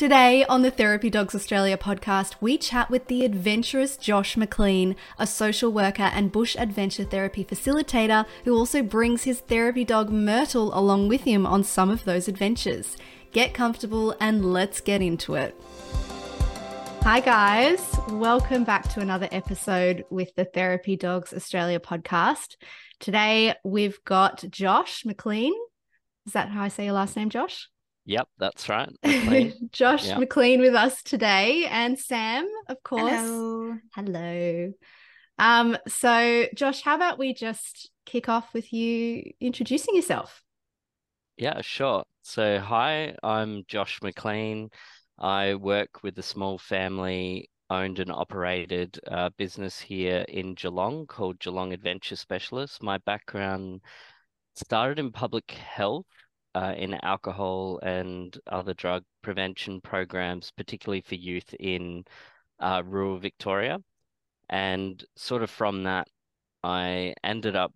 [0.00, 5.26] Today on the Therapy Dogs Australia podcast, we chat with the adventurous Josh McLean, a
[5.26, 11.08] social worker and bush adventure therapy facilitator who also brings his therapy dog Myrtle along
[11.08, 12.96] with him on some of those adventures.
[13.32, 15.54] Get comfortable and let's get into it.
[17.02, 17.94] Hi, guys.
[18.08, 22.56] Welcome back to another episode with the Therapy Dogs Australia podcast.
[23.00, 25.52] Today we've got Josh McLean.
[26.26, 27.68] Is that how I say your last name, Josh?
[28.06, 28.90] Yep, that's right.
[29.72, 30.18] Josh yep.
[30.18, 33.12] McLean with us today, and Sam, of course.
[33.12, 33.78] Hello.
[33.94, 34.72] Hello.
[35.38, 40.42] Um, so Josh, how about we just kick off with you introducing yourself?
[41.36, 42.04] Yeah, sure.
[42.22, 44.68] So hi, I'm Josh McLean.
[45.18, 51.38] I work with a small family owned and operated uh, business here in Geelong called
[51.38, 52.82] Geelong Adventure Specialists.
[52.82, 53.80] My background
[54.54, 56.06] started in public health
[56.54, 62.04] uh, in alcohol and other drug prevention programs, particularly for youth in
[62.58, 63.78] uh, rural Victoria.
[64.48, 66.08] And sort of from that,
[66.62, 67.72] I ended up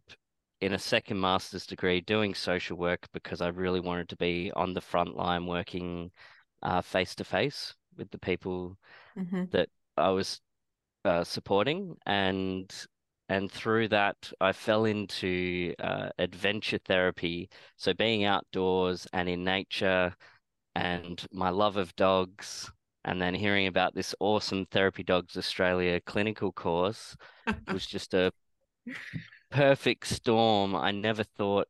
[0.61, 4.75] in a second master's degree doing social work because I really wanted to be on
[4.75, 6.11] the front line working
[6.83, 8.77] face to face with the people
[9.17, 9.45] mm-hmm.
[9.51, 10.41] that I was
[11.05, 11.97] uh, supporting.
[12.07, 12.73] And
[13.29, 17.49] and through that i fell into uh, adventure therapy.
[17.77, 20.15] So being outdoors and in nature
[20.75, 22.71] and my love of dogs
[23.05, 27.17] and then hearing about this awesome therapy dogs australia clinical course
[27.73, 28.33] was just a
[29.51, 30.75] perfect storm.
[30.75, 31.69] I never thought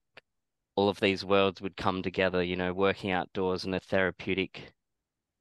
[0.77, 4.73] all of these worlds would come together you know working outdoors in a therapeutic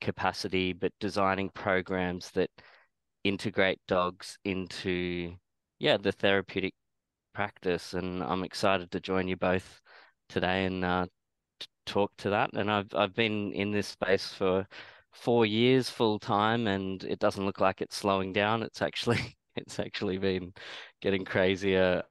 [0.02, 2.50] capacity but designing programs that
[3.24, 5.34] integrate dogs into
[5.84, 6.74] yeah, the therapeutic
[7.34, 7.94] practice.
[7.94, 9.82] And I'm excited to join you both
[10.30, 11.08] today and uh,
[11.86, 12.52] talk to that.
[12.54, 14.68] And I've I've been in this space for
[15.14, 18.64] four years full time, and it doesn't look like it's slowing down.
[18.64, 20.54] It's actually it's actually been
[21.02, 22.04] getting crazier.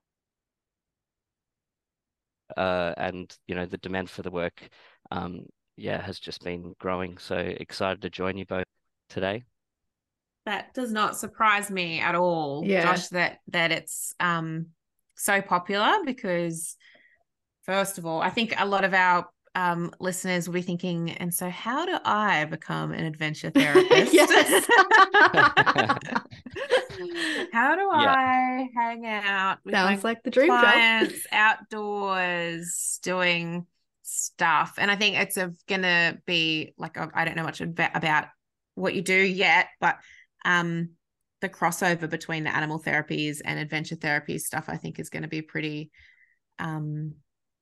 [2.56, 4.68] Uh, and you know the demand for the work,
[5.10, 5.46] um,
[5.76, 7.18] yeah, has just been growing.
[7.18, 8.66] So excited to join you both
[9.08, 9.44] today
[10.46, 12.82] that does not surprise me at all, yeah.
[12.82, 14.66] Josh, that that it's um
[15.14, 16.76] so popular because
[17.64, 21.32] first of all, I think a lot of our um, listeners will be thinking, and
[21.32, 24.14] so how do I become an adventure therapist?
[27.52, 28.14] how do yeah.
[28.14, 31.32] I hang out with Sounds like the dream clients job.
[31.32, 33.66] outdoors doing
[34.02, 34.74] stuff?
[34.78, 35.38] And I think it's
[35.68, 38.28] gonna be like I don't know much about
[38.74, 39.98] what you do yet, but
[40.44, 40.90] um,
[41.40, 45.28] the crossover between the animal therapies and adventure therapy stuff, I think, is going to
[45.28, 45.90] be pretty,
[46.58, 47.14] um,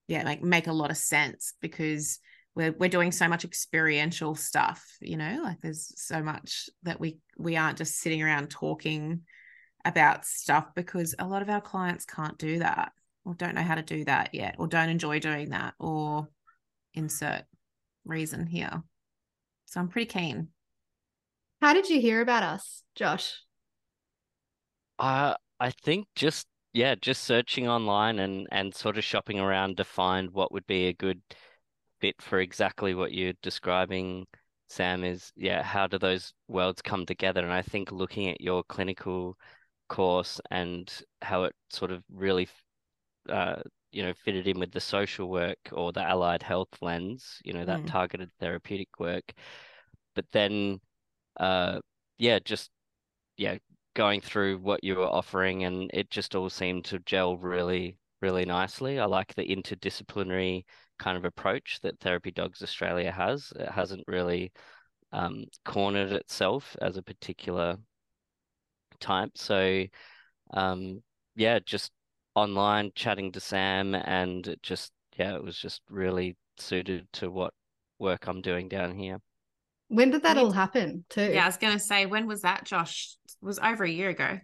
[0.08, 2.18] yeah, like make a lot of sense because
[2.54, 4.84] we're we're doing so much experiential stuff.
[5.00, 9.22] You know, like there's so much that we we aren't just sitting around talking
[9.84, 12.92] about stuff because a lot of our clients can't do that
[13.24, 16.28] or don't know how to do that yet or don't enjoy doing that or
[16.94, 17.44] insert
[18.04, 18.82] reason here.
[19.66, 20.48] So I'm pretty keen.
[21.60, 23.34] How did you hear about us, Josh?
[24.98, 29.84] Uh, I think just yeah, just searching online and and sort of shopping around to
[29.84, 31.20] find what would be a good
[32.00, 34.26] fit for exactly what you're describing,
[34.68, 37.42] Sam, is yeah, how do those worlds come together?
[37.42, 39.36] And I think looking at your clinical
[39.88, 42.48] course and how it sort of really
[43.28, 43.56] uh,
[43.92, 47.64] you know, fitted in with the social work or the allied health lens, you know,
[47.64, 47.86] that mm.
[47.86, 49.32] targeted therapeutic work.
[50.14, 50.80] But then
[51.40, 51.80] uh,
[52.18, 52.70] yeah, just
[53.36, 53.58] yeah,
[53.94, 58.44] going through what you were offering, and it just all seemed to gel really, really
[58.44, 59.00] nicely.
[59.00, 60.64] I like the interdisciplinary
[60.98, 63.52] kind of approach that Therapy Dogs Australia has.
[63.56, 64.52] It hasn't really
[65.12, 67.78] um, cornered itself as a particular
[69.00, 69.30] type.
[69.36, 69.86] So,
[70.52, 71.02] um,
[71.36, 71.90] yeah, just
[72.34, 77.54] online chatting to Sam, and it just yeah, it was just really suited to what
[77.98, 79.20] work I'm doing down here.
[79.90, 81.32] When did that all happen too?
[81.32, 83.16] Yeah, I was going to say, when was that, Josh?
[83.26, 84.38] It was over a year ago.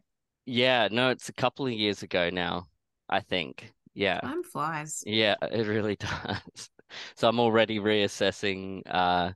[0.44, 2.67] Yeah, no, it's a couple of years ago now,
[3.09, 3.73] I think.
[3.94, 4.19] Yeah.
[4.19, 5.05] Time flies.
[5.06, 6.69] Yeah, it really does.
[7.15, 9.31] So I'm already reassessing uh,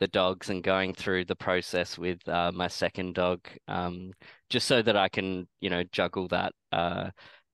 [0.00, 4.12] the dogs and going through the process with uh, my second dog, um,
[4.48, 7.10] just so that I can, you know, juggle that, uh,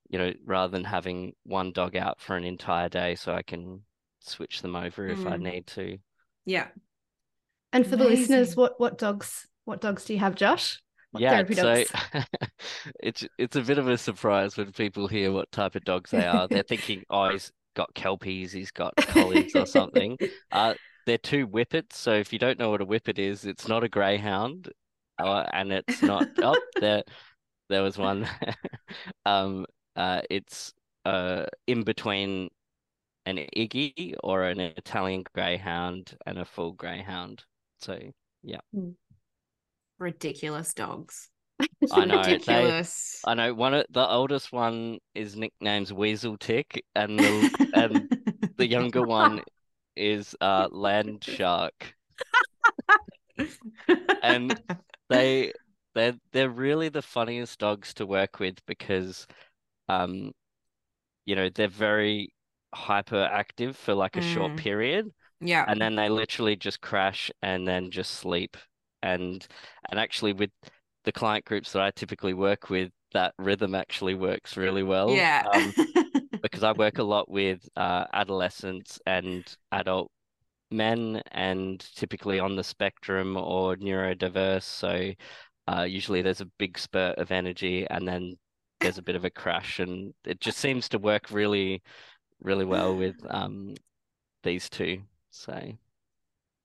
[0.08, 3.82] you know, rather than having one dog out for an entire day, so I can
[4.20, 5.12] switch them over mm.
[5.12, 5.40] if I mm.
[5.40, 5.98] need to.
[6.44, 6.68] Yeah,
[7.72, 7.98] and for Amazing.
[7.98, 10.80] the listeners, what what dogs what dogs do you have, Josh?
[11.10, 11.84] What yeah, so
[13.00, 16.26] it's it's a bit of a surprise when people hear what type of dogs they
[16.26, 16.48] are.
[16.48, 20.18] They're thinking, oh, he's got kelpies, he's got collies or something.
[20.50, 20.74] Uh,
[21.06, 21.96] they're two whippets.
[21.96, 24.70] So if you don't know what a whippet is, it's not a greyhound,
[25.18, 26.28] uh, and it's not.
[26.42, 27.02] oh, there,
[27.70, 28.28] there was one.
[29.26, 29.64] um,
[29.96, 30.72] uh, it's
[31.04, 32.48] uh in between
[33.28, 37.44] an Iggy or an Italian greyhound and a full greyhound.
[37.80, 37.98] So
[38.42, 38.60] yeah.
[39.98, 41.28] Ridiculous dogs.
[41.92, 42.84] I know, they-
[43.24, 48.08] I know one of the oldest one is nicknamed Weasel Tick, and the and
[48.56, 49.40] the younger one
[49.96, 51.94] is uh Land Shark.
[54.22, 54.60] And
[55.08, 55.52] They
[55.94, 59.26] they're they're really the funniest dogs to work with because
[59.88, 60.32] um
[61.24, 62.32] you know they're very
[62.74, 64.56] hyperactive for like a short Mm.
[64.58, 65.06] period
[65.40, 65.64] yeah.
[65.68, 68.56] and then they literally just crash and then just sleep
[69.02, 69.46] and
[69.90, 70.50] and actually with
[71.04, 75.44] the client groups that I typically work with that rhythm actually works really well yeah.
[75.52, 75.72] um,
[76.42, 80.10] because I work a lot with uh, adolescents and adult
[80.70, 84.62] men, and typically on the spectrum or neurodiverse.
[84.62, 85.12] So
[85.66, 88.34] uh, usually there's a big spurt of energy, and then
[88.80, 91.82] there's a bit of a crash, and it just seems to work really,
[92.40, 93.74] really well with um
[94.42, 95.02] these two.
[95.30, 95.78] So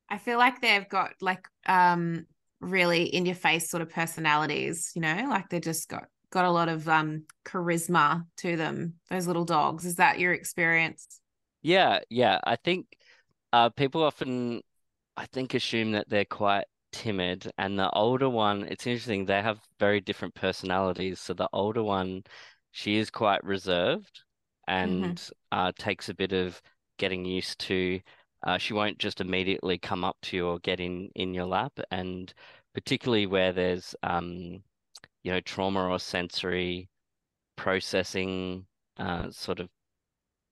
[0.09, 2.25] I feel like they've got like um
[2.59, 6.51] really in your face sort of personalities, you know, like they just got got a
[6.51, 8.95] lot of um charisma to them.
[9.09, 9.85] Those little dogs.
[9.85, 11.19] Is that your experience?
[11.61, 12.87] yeah, yeah, I think
[13.53, 14.61] uh people often
[15.17, 19.61] I think assume that they're quite timid, and the older one, it's interesting, they have
[19.79, 21.19] very different personalities.
[21.21, 22.23] So the older one,
[22.71, 24.23] she is quite reserved
[24.67, 25.19] and
[25.53, 26.61] uh, takes a bit of
[26.99, 28.01] getting used to.
[28.43, 31.79] Uh, she won't just immediately come up to you or get in in your lap,
[31.91, 32.33] and
[32.73, 34.63] particularly where there's um,
[35.23, 36.89] you know, trauma or sensory
[37.55, 38.65] processing
[38.97, 39.69] uh, sort of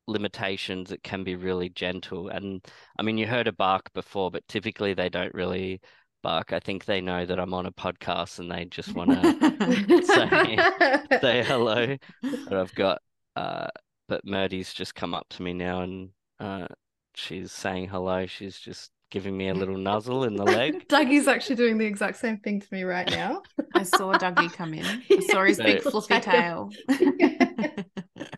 [0.08, 2.30] limitations, it can be really gentle.
[2.30, 2.66] And
[3.00, 5.82] I mean, you heard a bark before, but typically they don't really
[6.24, 6.54] bark.
[6.54, 10.04] I think they know that I'm on a podcast and they just want to
[11.10, 11.98] say- say hello.
[12.22, 13.02] But I've got
[13.36, 13.68] uh
[14.08, 16.10] but Myrtle's just come up to me now and
[16.40, 16.68] uh
[17.16, 18.26] she's saying hello.
[18.26, 20.88] She's just giving me a little nuzzle in the leg.
[20.90, 23.42] Dougie's actually doing the exact same thing to me right now.
[23.74, 24.86] I saw Dougie come in.
[25.12, 26.70] I saw his big fluffy tail.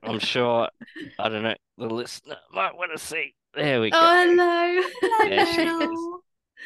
[0.03, 0.67] I'm sure
[1.19, 3.33] I don't know, the listener might want to see.
[3.55, 3.97] There we go.
[4.01, 5.29] Oh, hello.
[5.29, 5.61] There she.
[5.65, 6.19] Hello.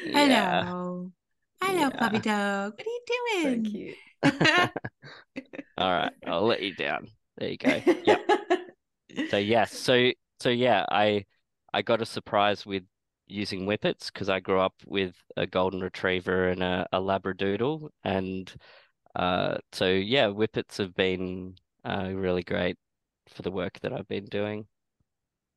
[0.06, 0.64] Yeah.
[0.64, 1.12] Hello.
[1.62, 1.90] Hello, Yeah.
[1.90, 2.74] puppy dog.
[2.78, 3.02] What are you
[3.44, 3.64] So doing?
[3.64, 3.98] cute.
[5.78, 7.08] All right, I'll let you down.
[7.38, 7.82] There you go.
[8.06, 8.32] Yep.
[9.30, 11.26] So yes, so so yeah, I
[11.78, 12.82] I got a surprise with
[13.28, 18.52] using whippets because I grew up with a golden retriever and a, a labradoodle, and
[19.16, 21.54] uh, so yeah, whippets have been
[21.86, 22.78] uh, really great
[23.28, 24.66] for the work that I've been doing.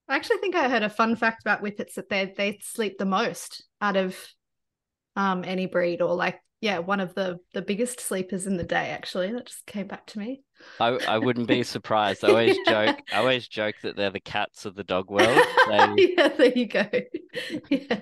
[0.08, 3.06] I actually think I heard a fun fact about whippets that they they sleep the
[3.06, 4.14] most out of
[5.17, 8.91] um any breed or like yeah, one of the the biggest sleepers in the day
[8.91, 9.33] actually.
[9.33, 10.43] That just came back to me.
[10.79, 12.25] I I wouldn't be surprised.
[12.25, 12.99] I always joke.
[13.12, 15.43] I always joke that they're the cats of the dog world.
[15.69, 16.85] They, yeah, there you go.
[17.71, 18.01] yeah.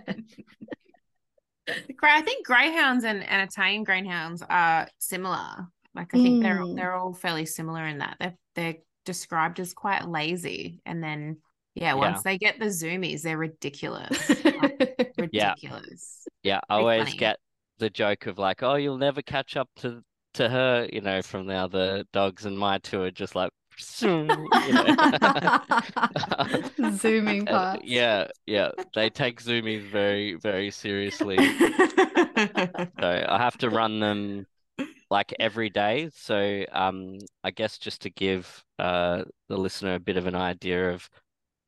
[1.96, 5.68] Gra- I think greyhounds and, and Italian greyhounds are similar.
[5.94, 6.76] Like I think they're Mm.
[6.76, 11.38] they're all fairly similar in that they're they're described as quite lazy, and then
[11.74, 15.50] yeah, once they get the zoomies, they're ridiculous, Like, Yeah.
[15.50, 16.26] ridiculous.
[16.42, 17.16] Yeah, I Very always funny.
[17.18, 17.38] get
[17.78, 20.02] the joke of like, oh, you'll never catch up to
[20.34, 24.48] to her, you know, from the other dogs, and my two are just like, zoom,
[24.60, 24.96] you know.
[26.92, 27.82] Zooming past.
[27.84, 31.50] yeah, yeah, they take zoomies very, very seriously.
[33.00, 34.46] So I have to run them
[35.10, 36.10] like every day.
[36.14, 40.92] So um, I guess just to give uh the listener a bit of an idea
[40.92, 41.08] of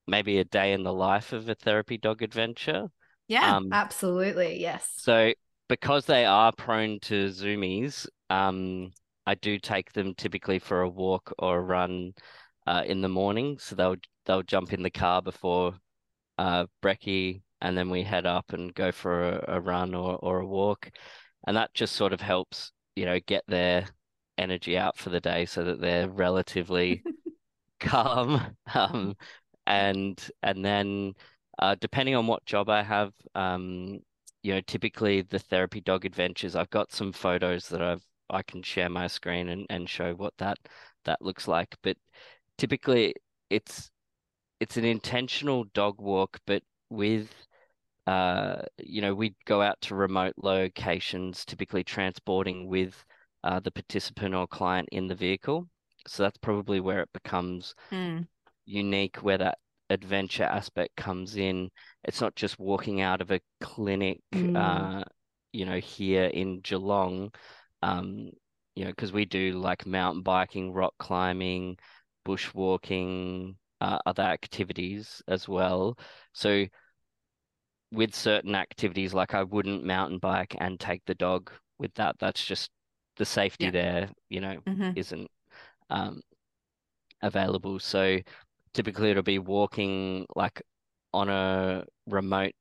[0.06, 2.88] maybe a day in the life of a therapy dog adventure.
[3.28, 4.88] yeah, Um, Absolutely, yes.
[4.96, 5.32] So
[5.70, 8.90] because they are prone to zoomies, um,
[9.24, 12.12] I do take them typically for a walk or a run
[12.66, 13.56] uh, in the morning.
[13.60, 13.96] So they'll
[14.26, 15.74] they'll jump in the car before
[16.38, 20.40] uh, brekkie, and then we head up and go for a, a run or, or
[20.40, 20.90] a walk,
[21.46, 23.86] and that just sort of helps, you know, get their
[24.38, 27.04] energy out for the day so that they're relatively
[27.80, 28.56] calm.
[28.74, 29.14] Um,
[29.68, 31.14] and and then
[31.60, 34.00] uh, depending on what job I have, um,
[34.42, 38.62] you know, typically the therapy dog adventures, I've got some photos that I've I can
[38.62, 40.58] share my screen and, and show what that
[41.04, 41.74] that looks like.
[41.82, 41.96] But
[42.58, 43.14] typically
[43.50, 43.90] it's
[44.60, 47.30] it's an intentional dog walk, but with
[48.06, 53.04] uh, you know, we'd go out to remote locations, typically transporting with
[53.44, 55.68] uh, the participant or client in the vehicle.
[56.06, 58.26] So that's probably where it becomes Mm.
[58.64, 59.58] unique, where that
[59.90, 61.70] adventure aspect comes in.
[62.04, 64.56] It's not just walking out of a clinic, Mm.
[64.56, 65.04] uh,
[65.52, 67.32] you know, here in Geelong,
[67.82, 68.30] um,
[68.74, 71.76] you know, because we do like mountain biking, rock climbing,
[72.24, 75.98] bushwalking, uh, other activities as well.
[76.32, 76.66] So
[77.92, 82.16] with certain activities, like I wouldn't mountain bike and take the dog with that.
[82.18, 82.70] That's just
[83.16, 83.70] the safety Yeah.
[83.70, 84.96] there, you know, Mhm.
[84.96, 85.28] isn't
[85.90, 86.22] um
[87.22, 87.78] available.
[87.78, 88.18] So
[88.74, 90.62] typically it'll be walking like
[91.12, 92.52] on a remote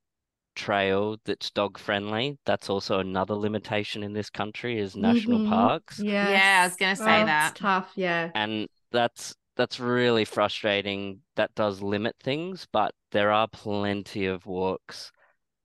[0.55, 2.37] trail that's dog friendly.
[2.45, 5.43] That's also another limitation in this country is national Mhm.
[5.49, 6.03] parks.
[6.05, 6.29] Yes.
[6.29, 7.51] Yeah, I was gonna say Oh, that.
[7.51, 7.93] It's tough.
[7.95, 8.31] Yeah.
[8.33, 11.21] And that's that's really frustrating.
[11.35, 15.11] That does limit things, but there are plenty of walks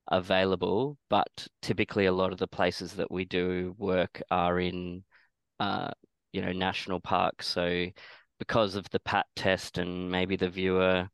[0.08, 0.98] available.
[1.10, 5.04] But typically, a lot of the places that we do work are in,
[5.60, 5.90] uh,
[6.32, 7.46] you know, national parks.
[7.48, 7.88] So
[8.38, 11.08] because of the PAT test, and maybe the viewer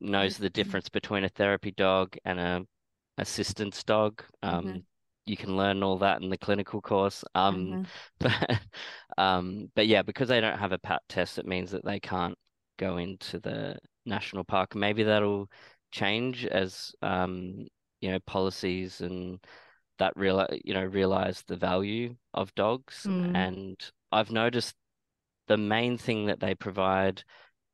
[0.00, 2.66] knows the difference between a therapy dog and a
[3.18, 4.22] assistance dog.
[4.42, 4.84] Um, Mhm.
[5.26, 7.24] you can learn all that in the clinical course.
[7.34, 7.86] Um, Mhm.
[8.18, 8.60] but
[9.18, 12.36] um, but yeah, because they don't have a PAT test, it means that they can't
[12.78, 14.74] go into the national park.
[14.74, 15.48] Maybe that'll
[15.92, 17.66] change as um,
[18.00, 19.38] you know, policies and
[19.98, 23.06] that real you know, realize the value of dogs.
[23.06, 23.36] Mm.
[23.36, 24.74] And I've noticed
[25.52, 27.22] the main thing that they provide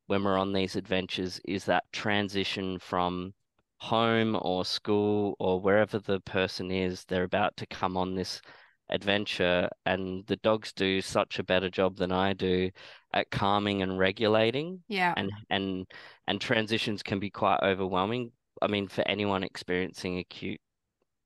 [0.09, 3.33] when we're on these adventures is that transition from
[3.77, 8.43] home or school or wherever the person is, they're about to come on this
[8.89, 12.69] adventure, and the dogs do such a better job than I do
[13.13, 15.15] at calming and regulating, Yeah.
[15.17, 15.87] and and
[16.27, 18.33] and transitions can be quite overwhelming.
[18.61, 20.61] I mean, for anyone experiencing acute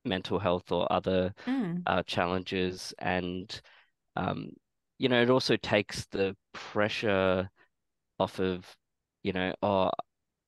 [0.05, 1.83] mental health or other Mm.
[1.87, 3.59] uh, challenges, and
[4.17, 4.51] um,
[5.03, 7.51] you know, it also takes the pressure
[8.21, 8.65] off of,
[9.25, 9.91] you know, oh,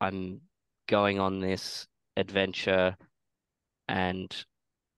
[0.01, 0.43] I'm
[0.89, 2.97] going on this adventure
[3.89, 4.33] and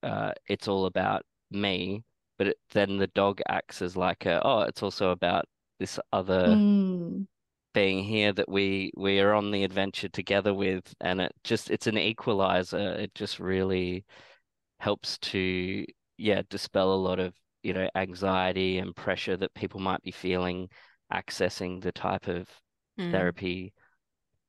[0.03, 2.05] uh, it's all about me,
[2.37, 5.47] but it, then the dog acts as like a, oh, it's also about
[5.81, 7.27] this other Mm.
[7.73, 11.87] being here that we we are on the adventure together with, and it just it's
[11.87, 12.93] an equalizer.
[12.93, 14.05] It just really
[14.81, 15.87] helps to
[16.19, 17.35] yeah dispel a lot of
[17.67, 20.69] you know anxiety and pressure that people might be feeling
[21.13, 22.49] accessing the type of
[22.99, 23.11] Mm.
[23.13, 23.73] therapy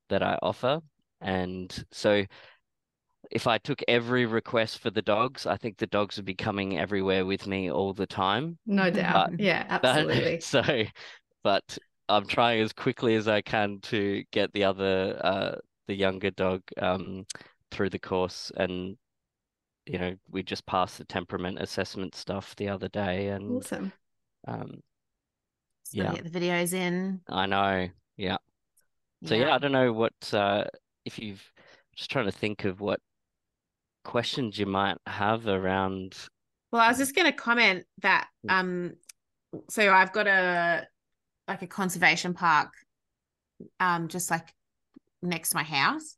[0.09, 0.81] that I offer.
[1.21, 2.25] And so
[3.31, 6.77] if I took every request for the dogs, I think the dogs would be coming
[6.77, 8.57] everywhere with me all the time.
[8.65, 9.31] No doubt.
[9.37, 10.39] yeah, But absolutely.
[10.41, 10.63] so,
[11.43, 11.77] but
[12.09, 15.55] I'm trying as quickly as I can to get the other, uh,
[15.87, 17.25] the younger dog, um,
[17.71, 18.51] through the course.
[18.55, 18.97] And,
[19.87, 23.91] you know, we just passed the temperament assessment stuff the other day, and Awesome.
[24.47, 24.81] um,
[25.83, 26.13] So yeah.
[26.13, 27.21] get the videos in.
[27.29, 28.37] I know, yeah.
[29.25, 30.65] So yeah, I don't know what uh,
[31.05, 31.43] if you've
[31.95, 32.99] just trying to think of what
[34.03, 36.15] questions you might have around.
[36.71, 38.93] Well, I was just going to comment that um
[39.69, 40.85] so I've got a
[41.47, 42.73] like a conservation park
[43.79, 44.53] um just like
[45.21, 46.16] next to my house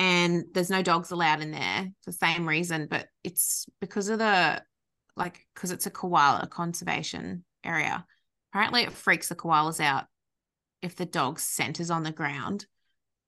[0.00, 4.18] and there's no dogs allowed in there for the same reason but it's because of
[4.18, 4.60] the
[5.16, 8.04] like because it's a koala conservation area
[8.52, 10.04] apparently it freaks the koalas out
[10.82, 12.66] if the dog scent is on the ground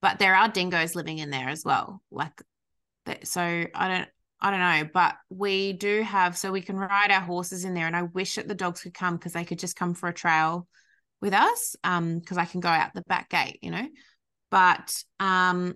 [0.00, 2.42] but there are dingoes living in there as well like
[3.22, 3.40] so
[3.74, 4.08] I don't
[4.42, 7.86] I don't know, but we do have so we can ride our horses in there,
[7.86, 10.12] and I wish that the dogs could come because they could just come for a
[10.12, 10.66] trail
[11.20, 13.86] with us, um, because I can go out the back gate, you know.
[14.50, 15.74] But um,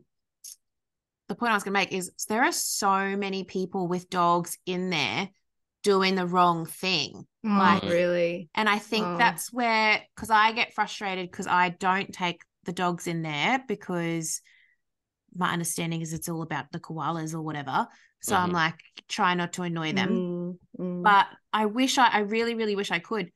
[1.28, 4.58] the point I was going to make is there are so many people with dogs
[4.66, 5.28] in there
[5.82, 8.48] doing the wrong thing, Oh, Like- really?
[8.54, 9.16] and I think Oh.
[9.18, 14.40] that's where because I get frustrated because I don't take the dogs in there because
[15.34, 17.86] my understanding is it's all about the koalas or whatever.
[18.22, 18.54] So I'm Mhm.
[18.54, 20.10] like, try not to annoy them.
[20.10, 21.02] Mm, mm.
[21.04, 23.30] But I wish I, I really, really wish I could.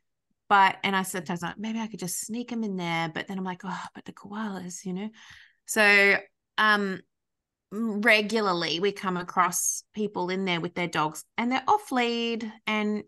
[0.49, 3.09] But and I sometimes like maybe I could just sneak them in there.
[3.11, 5.11] But then I'm like, oh, but the koalas, you know.
[5.67, 6.17] So
[6.59, 7.01] um,
[7.73, 13.03] regularly we come across people in there with their dogs, and they're off lead, and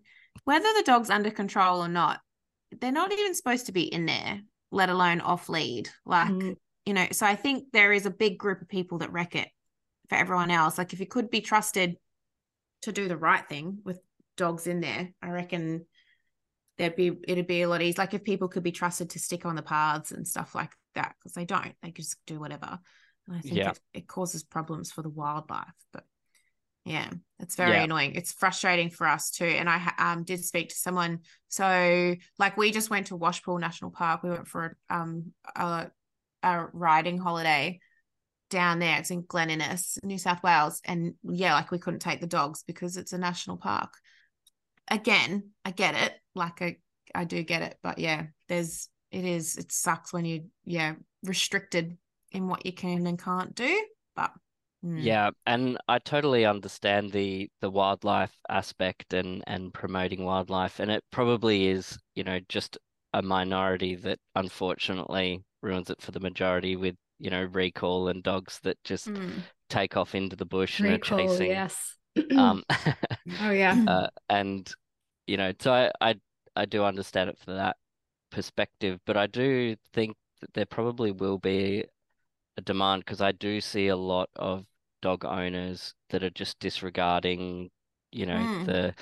[0.44, 2.20] whether the dog's under control or not,
[2.80, 4.40] they're not even supposed to be in there,
[4.70, 5.88] let alone off lead.
[6.06, 6.56] Like Mm.
[6.86, 7.06] you know.
[7.12, 9.48] So I think there is a big group of people that wreck it
[10.08, 10.78] for everyone else.
[10.78, 11.96] Like if you could be trusted
[12.82, 14.00] to do the right thing with
[14.36, 15.86] dogs in there, I reckon
[16.78, 18.02] there'd be it'd be a lot easier.
[18.02, 21.14] Like if people could be trusted to stick on the paths and stuff like that,
[21.18, 22.78] because they don't, they just do whatever.
[23.28, 23.70] And I think Yeah.
[23.70, 25.66] it, it causes problems for the wildlife.
[25.92, 26.04] But
[26.84, 27.84] yeah, it's very Yeah.
[27.84, 28.14] annoying.
[28.14, 29.44] It's frustrating for us too.
[29.44, 31.20] And I um did speak to someone.
[31.48, 34.22] So like we just went to Washpool National Park.
[34.22, 35.90] We went for a, um a,
[36.42, 37.78] a riding holiday
[38.50, 38.98] down there.
[38.98, 40.80] It's in Glen Innes, New South Wales.
[40.84, 43.94] And yeah, like we couldn't take the dogs because it's a national park.
[44.88, 46.12] Again, I get it.
[46.34, 46.76] Like I,
[47.14, 47.78] I do get it.
[47.82, 51.96] But yeah, there's, it is, it sucks when you, yeah, restricted
[52.32, 53.86] in what you can and can't do.
[54.16, 54.32] But
[54.84, 55.02] mm.
[55.02, 61.04] yeah, and I totally understand the the wildlife aspect and and promoting wildlife, and it
[61.10, 62.78] probably is, you know, just
[63.14, 68.58] a minority that unfortunately ruins it for the majority with you know recall and dogs
[68.62, 69.44] that just Mm.
[69.68, 71.96] take off into the bush Recall, and are chasing yes.
[72.36, 72.62] um
[73.40, 73.82] oh yeah.
[73.86, 74.70] uh, and
[75.26, 76.14] you know so I, I
[76.56, 77.76] I do understand it for that
[78.30, 81.84] perspective but I do think that there probably will be
[82.56, 84.64] a demand because I do see a lot of
[85.00, 87.70] dog owners that are just disregarding
[88.12, 88.64] you know Mm.
[88.66, 88.94] the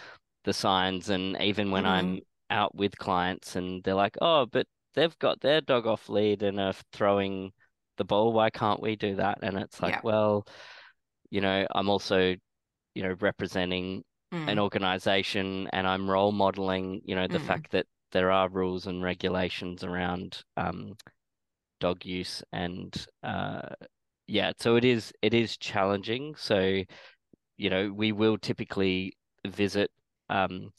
[0.44, 1.88] the signs and even when Mhm.
[1.88, 6.42] I'm out with clients and they're like oh but they've got their dog off lead
[6.42, 7.52] and are throwing
[7.96, 10.00] the ball why can't we do that and it's like Yeah.
[10.02, 10.46] well
[11.30, 12.34] you know I'm also
[12.94, 14.48] you know representing Mm.
[14.48, 17.46] an organization and I'm role modeling, you know, the Mm.
[17.46, 20.94] fact that there are rules and regulations around um,
[21.80, 22.94] dog use and
[23.24, 23.62] uh,
[24.28, 26.34] yeah, so it is it is challenging.
[26.36, 26.82] So,
[27.56, 29.14] you know, we will typically
[29.46, 29.90] visit
[30.28, 30.72] um,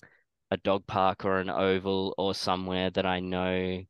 [0.51, 3.83] a dog park or an oval or somewhere that I know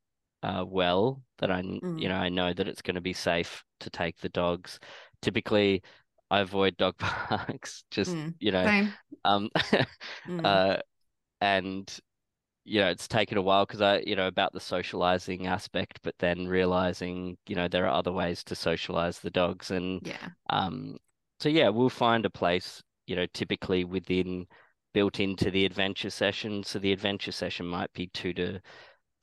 [0.43, 2.09] uh, well, that I, kn- you Mm.
[2.09, 4.79] know, I know that it's going to be safe to take the dogs.
[5.21, 5.83] Typically,
[6.31, 8.35] I avoid dog parks, just, Mm.
[8.39, 8.97] you know, Same.
[9.25, 9.49] um,
[10.27, 10.43] Mm.
[10.43, 10.77] uh,
[11.41, 11.99] and
[12.63, 16.15] you know, it's taken a while because I, you know, about the socializing aspect, but
[16.19, 20.29] then realizing, you know, there are other ways to socialize the dogs, and yeah.
[20.49, 20.97] um,
[21.39, 24.45] so yeah, we'll find a place, you know, typically within
[24.93, 26.63] built into the adventure session.
[26.63, 28.59] So the adventure session might be two to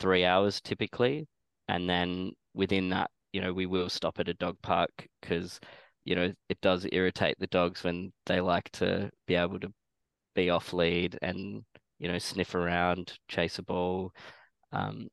[0.00, 1.28] three hours typically,
[1.68, 4.90] and then within that, you know, we will stop at a dog park
[5.20, 5.60] because,
[6.04, 9.72] you know, it does irritate the dogs when they like to be able to
[10.34, 11.62] be off lead and,
[11.98, 14.12] you know, sniff around, chase a ball.
[14.72, 15.08] Um,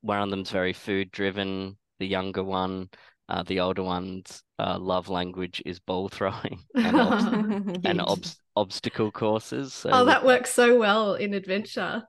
[0.00, 2.88] one of them's very food driven, the younger one.
[3.26, 7.24] Uh, the older one's uh, love language is ball throwing and, obs-
[7.84, 8.00] and Huge.
[8.00, 9.72] obs- obstacle courses.
[9.72, 12.02] So oh, that works so well in adventure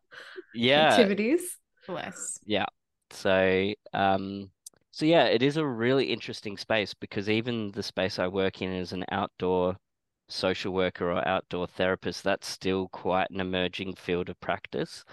[0.54, 1.58] yeah, activities.
[1.88, 2.40] Bless.
[2.46, 2.66] Yeah.
[3.12, 4.50] So, um,
[4.92, 8.74] so yeah, it is a really interesting space because even the space I work in
[8.74, 9.78] is an outdoor
[10.28, 15.04] social worker or outdoor therapist, that's still quite an emerging field of practice.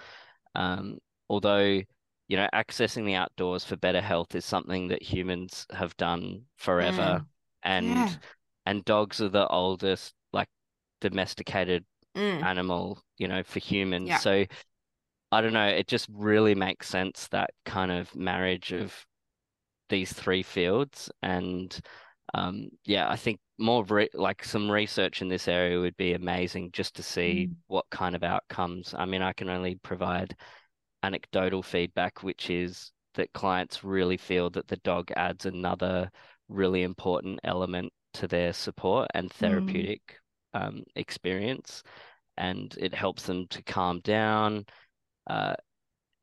[0.55, 0.98] Um,
[1.29, 1.81] although,
[2.29, 7.20] you know, accessing the outdoors for better health is something that humans have done forever,
[7.20, 7.27] Mm.
[7.62, 8.16] and Yeah.
[8.64, 10.48] and dogs are the oldest, like,
[11.01, 12.42] domesticated Mm.
[12.44, 14.09] animal, you know, for humans.
[14.09, 14.18] Yeah.
[14.18, 14.46] So
[15.33, 19.07] I don't know, it just really makes sense that kind of marriage of
[19.88, 21.11] these three fields.
[21.22, 21.79] And
[22.35, 26.71] um, yeah, I think more re like some research in this area would be amazing
[26.73, 27.57] just to see Mm.
[27.68, 28.95] what kind of outcomes.
[28.97, 30.37] I mean, I can only provide
[31.03, 36.11] anecdotal feedback, which is that clients really feel that the dog adds another
[36.49, 40.18] really important element to their support and therapeutic
[40.55, 41.83] um, experience,
[42.37, 44.64] and it helps them to calm down.
[45.29, 45.55] Uh,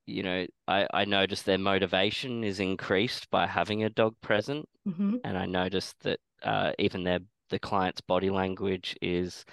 [0.10, 5.18] you know, I, I noticed their motivation is increased by having a dog present, hmm
[5.24, 7.20] and I noticed that uh, even their
[7.50, 9.46] the client's body language is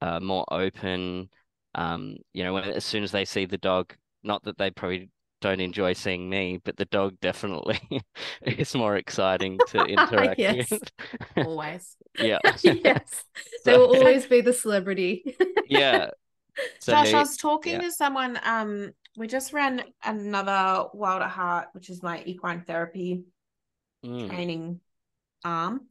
[0.00, 1.28] uh, more open.
[1.74, 5.10] Um, you know, when as soon as they see the dog, not that they probably
[5.40, 7.80] don't enjoy seeing me, but the dog definitely
[8.42, 10.70] is more exciting to interact Yes.
[10.70, 10.82] with.
[11.36, 11.96] Always.
[12.18, 12.38] Yeah.
[12.62, 13.24] yes.
[13.64, 15.36] They So- will always be the celebrity.
[15.68, 16.10] Yeah.
[16.80, 17.82] So Josh, I was talking yeah.
[17.82, 18.38] to someone.
[18.42, 23.24] Um, we just ran another Wild at Heart, which is my equine therapy
[24.04, 24.80] mm, training
[25.44, 25.82] arm,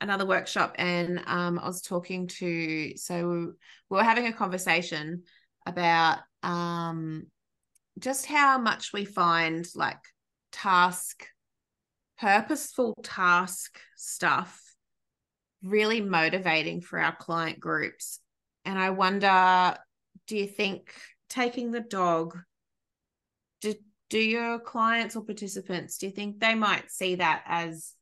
[0.00, 2.96] another workshop, and um, I was talking to.
[2.96, 3.52] So
[3.90, 5.24] we were having a conversation
[5.66, 7.26] about um,
[7.98, 10.00] just how much we find like
[10.52, 11.26] task,
[12.18, 14.60] purposeful task stuff
[15.64, 18.20] really motivating for our client groups.
[18.64, 19.76] And I wonder,
[20.26, 20.94] do you think
[21.28, 22.38] taking the dog,
[23.60, 23.74] do,
[24.10, 27.92] do your clients or participants, do you think they might see that as,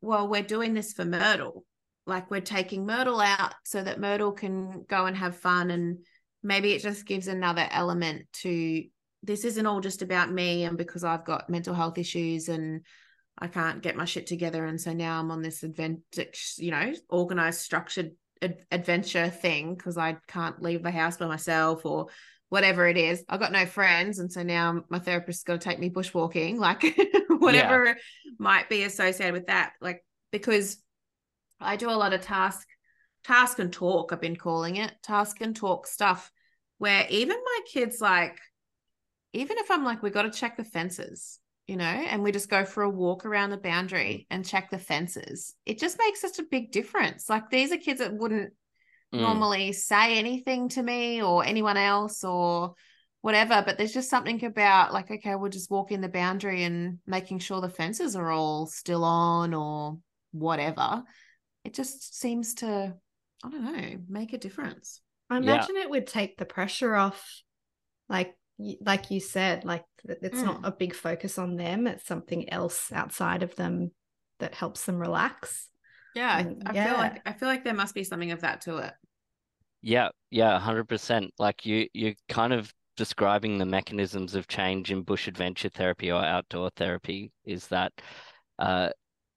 [0.00, 1.64] well, we're doing this for Myrtle?
[2.06, 5.70] Like we're taking Myrtle out so that Myrtle can go and have fun.
[5.70, 5.98] And
[6.42, 8.84] maybe it just gives another element to
[9.22, 12.82] this isn't all just about me and because I've got mental health issues and
[13.38, 14.64] I can't get my shit together.
[14.64, 16.26] And so now I'm on this adventure,
[16.58, 21.84] you know, organized, structured ad- adventure thing because I can't leave the house by myself
[21.84, 22.08] or
[22.48, 23.24] whatever it is.
[23.28, 24.18] I've got no friends.
[24.18, 26.84] And so now my therapist's got to take me bushwalking, like
[27.28, 27.96] whatever
[28.38, 29.72] might be associated with that.
[29.80, 30.78] Like, because
[31.60, 32.66] I do a lot of task,
[33.24, 34.12] task and talk.
[34.12, 36.30] I've been calling it task and talk stuff,
[36.78, 38.38] where even my kids like,
[39.32, 42.48] even if I'm like, we got to check the fences, you know, and we just
[42.48, 45.54] go for a walk around the boundary and check the fences.
[45.66, 47.28] It just makes such a big difference.
[47.28, 48.52] Like these are kids that wouldn't
[49.12, 49.20] Mm.
[49.20, 52.74] normally say anything to me or anyone else or
[53.22, 56.98] whatever but there's just something about like okay we'll just walk in the boundary and
[57.06, 59.98] making sure the fences are all still on or
[60.32, 61.02] whatever
[61.64, 62.94] it just seems to
[63.44, 65.54] i don't know make a difference I Yeah.
[65.54, 67.42] imagine it would take the pressure off,
[68.08, 71.86] like y- like you said, like th- it's not a big focus on them.
[71.86, 73.92] It's something else outside of them
[74.38, 75.68] that helps them relax.
[76.14, 76.88] yeah Mm, i yeah.
[76.88, 78.94] feel like i feel like there must be something of that to it
[79.82, 81.32] Yeah, yeah, 100%.
[81.38, 86.22] Like you you're kind of describing the mechanisms of change in bush adventure therapy or
[86.24, 87.92] outdoor therapy is that
[88.58, 88.88] uh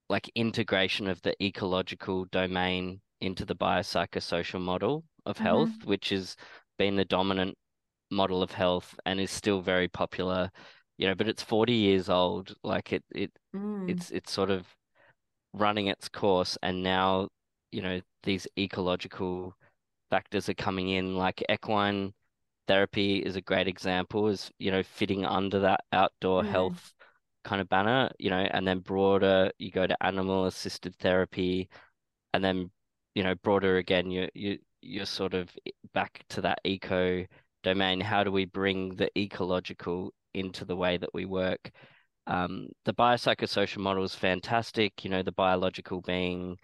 [0.10, 5.46] like integration of the ecological domain into the biopsychosocial model of Mhm.
[5.46, 6.36] health, which has
[6.78, 7.58] been the dominant
[8.12, 10.52] model of health and is still very popular,
[10.98, 12.56] you know, but it's 40 years old.
[12.64, 13.88] Like it it Mm.
[13.88, 14.68] it's it's sort of
[15.54, 17.28] running its course and now
[17.72, 19.54] you know these ecological
[20.10, 22.14] factors are coming in like equine
[22.68, 26.44] therapy is a great example is you know fitting under that outdoor Mm.
[26.44, 26.94] health
[27.44, 31.70] kind of banner you know and then broader you go to animal assisted therapy
[32.34, 32.70] and then
[33.16, 35.50] you know broader again you you you're sort of
[35.94, 37.26] back to that eco
[37.64, 41.72] domain how do we bring the ecological into the way that we work
[42.28, 45.04] um, the biopsychosocial model is fantastic.
[45.04, 46.58] You know, the biological being,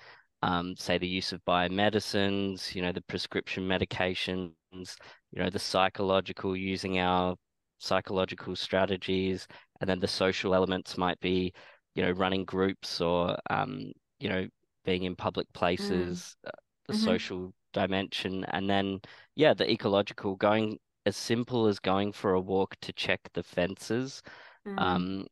[0.44, 6.56] um, say, the use of biomedicines, you know, the prescription medications, you know, the psychological,
[6.56, 7.36] using our
[7.80, 9.48] psychological strategies,
[9.82, 11.54] and then the social elements might be,
[11.96, 14.48] you know, running groups or, um, you know,
[14.84, 16.52] being in public places, uh,
[16.88, 17.00] the Mhm.
[17.00, 19.00] social dimension, and then,
[19.36, 24.22] yeah, the ecological, going as simple as going for a walk to check the fences
[24.66, 24.80] Mm.
[24.80, 25.28] um,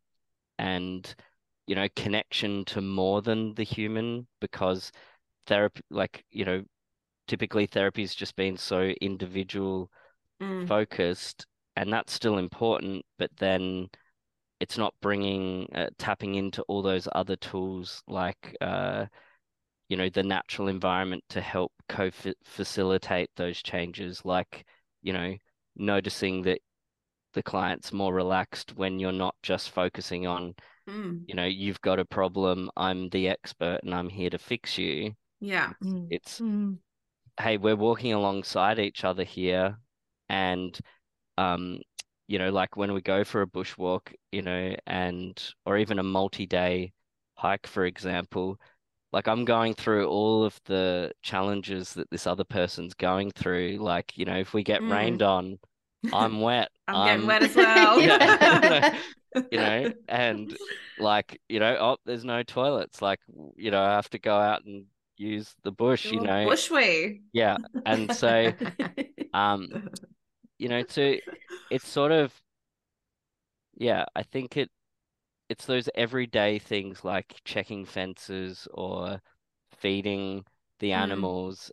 [0.60, 1.16] and
[1.68, 4.92] you know connection to more than the human because
[5.48, 6.64] therapy like you know
[7.28, 9.90] typically therapy's just been so individual
[10.42, 10.68] Mm.
[10.68, 13.88] focused and that's still important but then
[14.60, 19.06] it's not bringing uh, tapping into all those other tools like uh
[19.90, 24.66] you know the natural environment to help co-facilitate those changes like
[25.02, 25.36] you know
[25.76, 26.60] noticing that
[27.34, 30.54] the client's more relaxed when you're not just focusing on
[30.88, 31.24] Mm.
[31.28, 35.14] you know you've got a problem I'm the expert and I'm here to fix you
[35.40, 36.08] yeah Mm.
[36.10, 36.78] it's Mm.
[37.40, 39.78] hey we're walking alongside each other here
[40.30, 40.78] and
[41.38, 41.80] um
[42.28, 46.04] you know like when we go for a bushwalk you know and or even a
[46.04, 46.92] multi-day
[47.36, 48.58] hike for example
[49.14, 54.18] like I'm going through all of the challenges that this other person's going through like
[54.18, 54.92] you know if we get Mm.
[54.92, 55.60] rained on
[56.12, 58.98] I'm wet i'm getting I'm- wet as well Yeah.
[59.52, 60.56] you know, and
[61.00, 63.02] like, you know, oh, there's no toilets.
[63.02, 63.20] Like,
[63.56, 64.86] you know, I have to go out and
[65.18, 66.46] use the bush, you know.
[66.48, 67.58] bushwee Yeah.
[67.84, 68.52] And so,
[69.34, 69.90] um,
[70.60, 71.20] you know, to
[71.72, 72.32] it's sort of,
[73.76, 74.70] yeah, I think it
[75.54, 79.22] it's those everyday things like checking fences or
[79.80, 80.46] feeding
[80.80, 81.02] the Mm.
[81.04, 81.72] animals,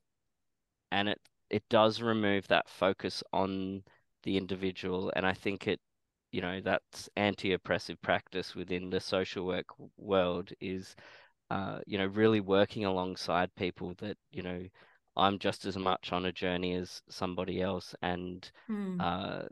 [0.93, 3.83] and it it does remove that focus on
[4.25, 5.81] the individual, and I think it,
[6.33, 9.67] you know, that's anti-oppressive practice within the social work
[9.99, 10.95] world is,
[11.51, 14.65] uh, you know, really working alongside people that, you know,
[15.17, 19.01] I'm just as much on a journey as somebody else, and Mm.
[19.01, 19.45] uh,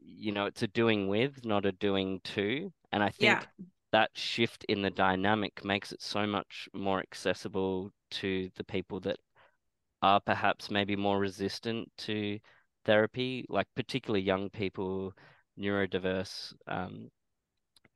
[0.00, 2.72] you know, it's a doing with, not a doing to.
[2.94, 3.66] And I think Yeah.
[3.92, 9.18] that shift in the dynamic makes it so much more accessible to the people that
[10.00, 12.38] are perhaps maybe more resistant to
[12.84, 15.12] therapy, like particularly young people,
[15.58, 17.10] neurodiverse um,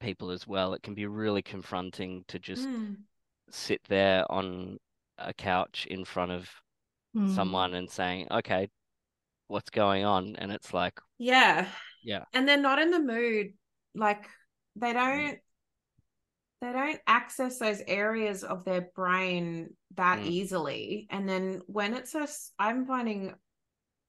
[0.00, 0.74] people as well.
[0.74, 3.04] It can be really confronting to just Mm.
[3.50, 4.78] sit there on
[5.18, 6.50] a couch in front of
[7.14, 7.34] Mm.
[7.34, 8.68] someone and saying, okay,
[9.48, 10.37] what's going on?
[10.37, 11.68] And it's like, Yeah.
[12.02, 12.24] Yeah.
[12.32, 13.54] And they're not in the mood.
[13.94, 14.28] Like
[14.80, 14.94] they Mm.
[14.94, 15.38] don't
[16.60, 20.26] they don't access those areas of their brain that Mm.
[20.26, 21.06] easily.
[21.10, 22.26] And then when it's a
[22.58, 23.34] I'm finding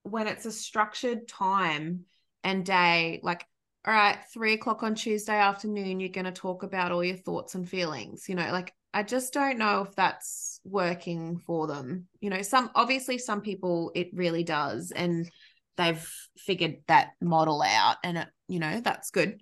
[0.04, 2.06] when it's a structured time
[2.44, 3.46] and day, like
[3.86, 7.70] all right, three o'clock on Tuesday afternoon, you're gonna talk about all your thoughts and
[7.70, 8.28] feelings.
[8.28, 12.08] You know, like I just don't know if that's working for them.
[12.20, 15.30] You know, some obviously some people it really does, and
[15.78, 19.42] they've figured that model out, and it, you know, that's good.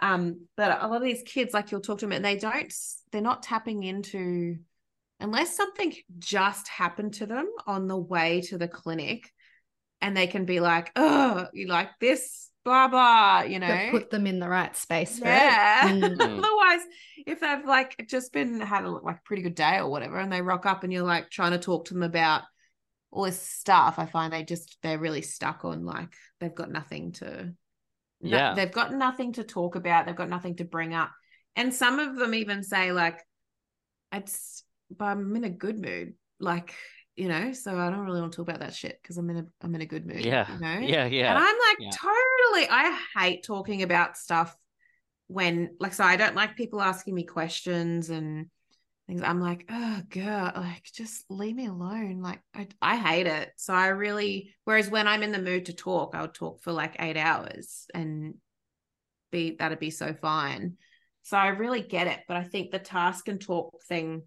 [0.00, 2.72] Um, but a lot of these kids, like you'll talk to them, and they don't,
[3.12, 4.58] they're not tapping into
[5.20, 9.32] unless something just happened to them on the way to the clinic
[10.00, 13.88] and they can be like, oh, you like this, blah, blah, you know.
[13.90, 15.88] Put them in the right space for yeah.
[15.88, 16.02] it.
[16.02, 16.20] Mm.
[16.20, 16.86] Otherwise,
[17.26, 20.42] if they've like just been had a like pretty good day or whatever, and they
[20.42, 22.42] rock up and you're like trying to talk to them about
[23.10, 27.12] all this stuff, I find they just they're really stuck on like they've got nothing
[27.12, 27.54] to
[28.26, 28.54] no- Yeah.
[28.54, 31.10] they've got nothing to talk about, they've got nothing to bring up.
[31.54, 33.18] And some of them even say like
[34.12, 34.62] it's
[34.96, 36.14] but I'm in a good mood.
[36.38, 36.74] Like,
[37.16, 39.38] you know, so I don't really want to talk about that shit because I'm in
[39.38, 40.24] a I'm in a good mood.
[40.24, 40.52] Yeah.
[40.52, 40.78] You know?
[40.86, 41.30] Yeah, yeah.
[41.30, 41.90] And I'm like, Yeah.
[41.90, 42.68] totally.
[42.70, 44.54] I hate talking about stuff
[45.28, 48.46] when, like, so I don't like people asking me questions and
[49.06, 49.22] things.
[49.22, 52.20] I'm like, oh, girl, like, just leave me alone.
[52.20, 53.50] Like, I, I hate it.
[53.56, 56.96] So I really, whereas when I'm in the mood to talk, i'll talk for like
[56.98, 58.34] eight hours and
[59.30, 60.76] be, that'd be so fine.
[61.22, 62.20] So I really get it.
[62.28, 64.22] But I think the task and talk thing,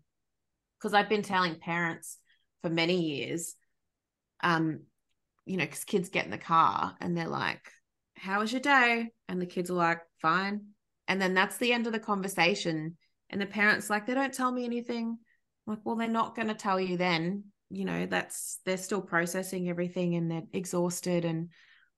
[0.77, 2.17] because I've been telling parents
[2.61, 3.55] for many years,
[4.41, 4.81] um,
[5.45, 7.71] you know, because kids get in the car and they're like,
[8.15, 9.09] How was your day?
[9.27, 10.67] And the kids are like, Fine.
[11.07, 12.97] And then that's the end of the conversation.
[13.29, 15.17] And the parents, like, they don't tell me anything.
[15.67, 17.45] I'm like, well, they're not going to tell you then.
[17.69, 21.49] You know, that's they're still processing everything and they're exhausted and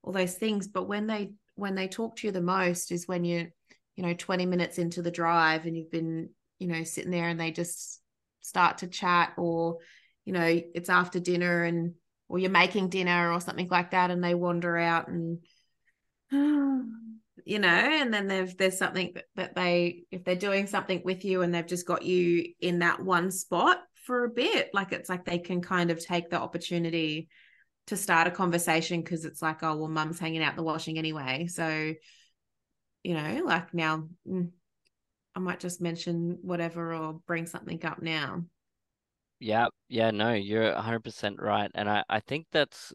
[0.03, 0.67] all those things.
[0.67, 3.47] But when they when they talk to you the most is when you,
[3.95, 7.39] you know, 20 minutes into the drive and you've been, you know, sitting there and
[7.39, 8.01] they just
[8.41, 9.77] start to chat or,
[10.25, 11.93] you know, it's after dinner and
[12.27, 15.39] or you're making dinner or something like that and they wander out and
[17.45, 21.25] you know and then there's there's something that, that they if they're doing something with
[21.25, 25.09] you and they've just got you in that one spot for a bit like it's
[25.09, 27.29] like they can kind of take the opportunity
[27.87, 31.47] to start a conversation because it's like oh well mum's hanging out the washing anyway.
[31.47, 31.93] So
[33.03, 34.49] you know like now mm,
[35.35, 38.43] i might just mention whatever or bring something up now.
[39.39, 41.71] Yeah, yeah, no, you're 100% right.
[41.73, 42.93] And I, I think that's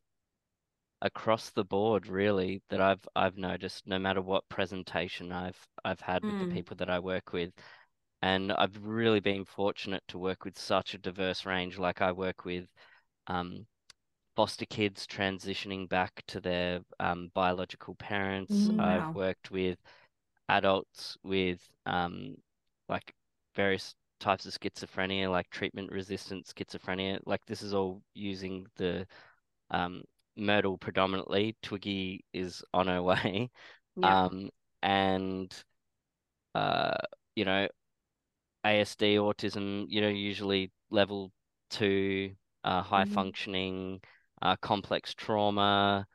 [1.03, 6.25] across the board really that I've I've noticed no matter what presentation I've I've had
[6.27, 6.49] with the Mm.
[6.49, 7.53] people that I work with.
[8.23, 11.79] And I've really been fortunate to work with such a diverse range.
[11.79, 12.67] Like I work with
[13.29, 13.67] um,
[14.37, 18.71] foster kids transitioning back to their um, biological parents.
[18.71, 19.79] Mm, I've worked with
[20.49, 22.37] adults with um,
[22.89, 23.15] like
[23.55, 27.21] various types of schizophrenia, like treatment resistant schizophrenia.
[27.27, 29.07] Like this is all using the
[29.71, 30.05] um,
[30.37, 31.57] Myrtle predominantly.
[31.63, 33.51] Twiggy is on her way.
[33.97, 34.51] yeah Um,
[34.83, 35.55] and
[36.55, 36.97] uh,
[37.35, 37.69] you know,
[38.65, 41.33] ASD, autism, you know, usually level
[41.71, 43.07] two, uh, high Mhm.
[43.07, 44.01] functioning,
[44.43, 46.07] uh, complex trauma,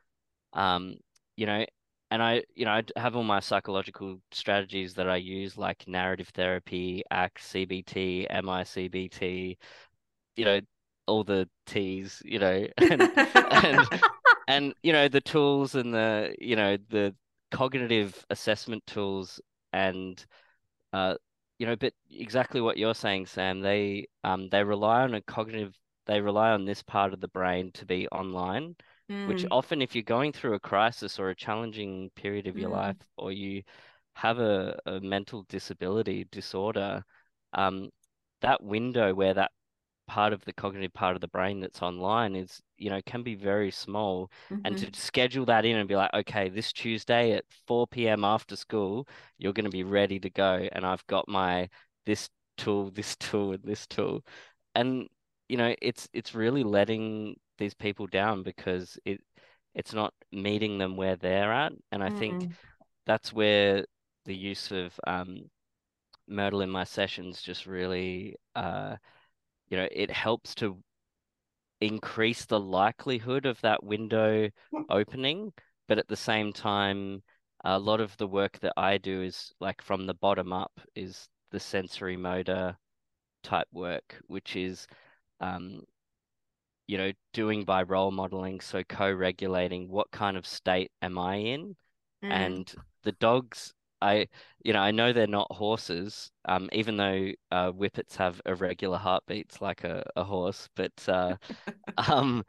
[0.54, 0.96] um,
[1.36, 1.64] you know,
[2.10, 6.30] and I, you know, I have all my psychological strategies that I use, like narrative
[6.34, 9.58] therapy, ACT, CBT, MICBT,
[10.36, 10.60] you know,
[11.06, 13.08] all the T's, you know, and
[13.50, 13.88] and
[14.48, 17.14] and you know the tools and the you know the
[17.50, 19.40] cognitive assessment tools
[19.72, 20.24] and
[20.92, 21.14] uh
[21.58, 25.78] you know but exactly what you're saying Sam they um they rely on a cognitive
[26.06, 28.76] they rely on this part of the brain to be online
[29.24, 32.68] which Mm, often if you're going through a crisis or a challenging period of your
[32.68, 32.70] Mm.
[32.70, 33.62] life or you
[34.14, 37.04] have a, a mental disability disorder
[37.54, 37.88] um
[38.40, 39.52] that window where that
[40.12, 43.34] part of the cognitive part of the brain that's online is you know can be
[43.34, 44.30] very small
[44.64, 44.78] and mhm.
[44.78, 48.24] to schedule that in and be like, okay, this Tuesday at 4 p.m.
[48.24, 50.68] after school, you're going to be ready to go.
[50.72, 51.68] And I've got my
[52.06, 54.22] this tool, this tool, and this tool.
[54.74, 55.08] And,
[55.48, 59.20] you know, it's it's really letting these people down because it
[59.74, 61.72] it's not meeting them where they're at.
[61.92, 62.52] And I think Mm.
[63.06, 63.84] that's where
[64.26, 65.50] the use of um,
[66.28, 68.96] Myrtle in my sessions just really, uh,
[69.72, 70.76] you know, it helps to
[71.80, 74.50] increase the likelihood of that window
[74.90, 75.50] opening,
[75.88, 77.22] but at the same time,
[77.64, 81.26] a lot of the work that I do is like from the bottom up is
[81.52, 82.76] the sensory motor
[83.42, 84.86] type work, which is
[85.40, 85.84] um,
[86.86, 91.76] you know, doing by role modeling, so co-regulating what kind of state am I in?
[92.22, 92.30] Mm.
[92.30, 93.72] And the dogs,
[94.02, 94.28] I,
[94.64, 99.60] you know, I know they're not horses, um, even though uh, whippets have irregular heartbeats
[99.62, 101.36] like a, a horse, but uh,
[101.98, 102.44] um,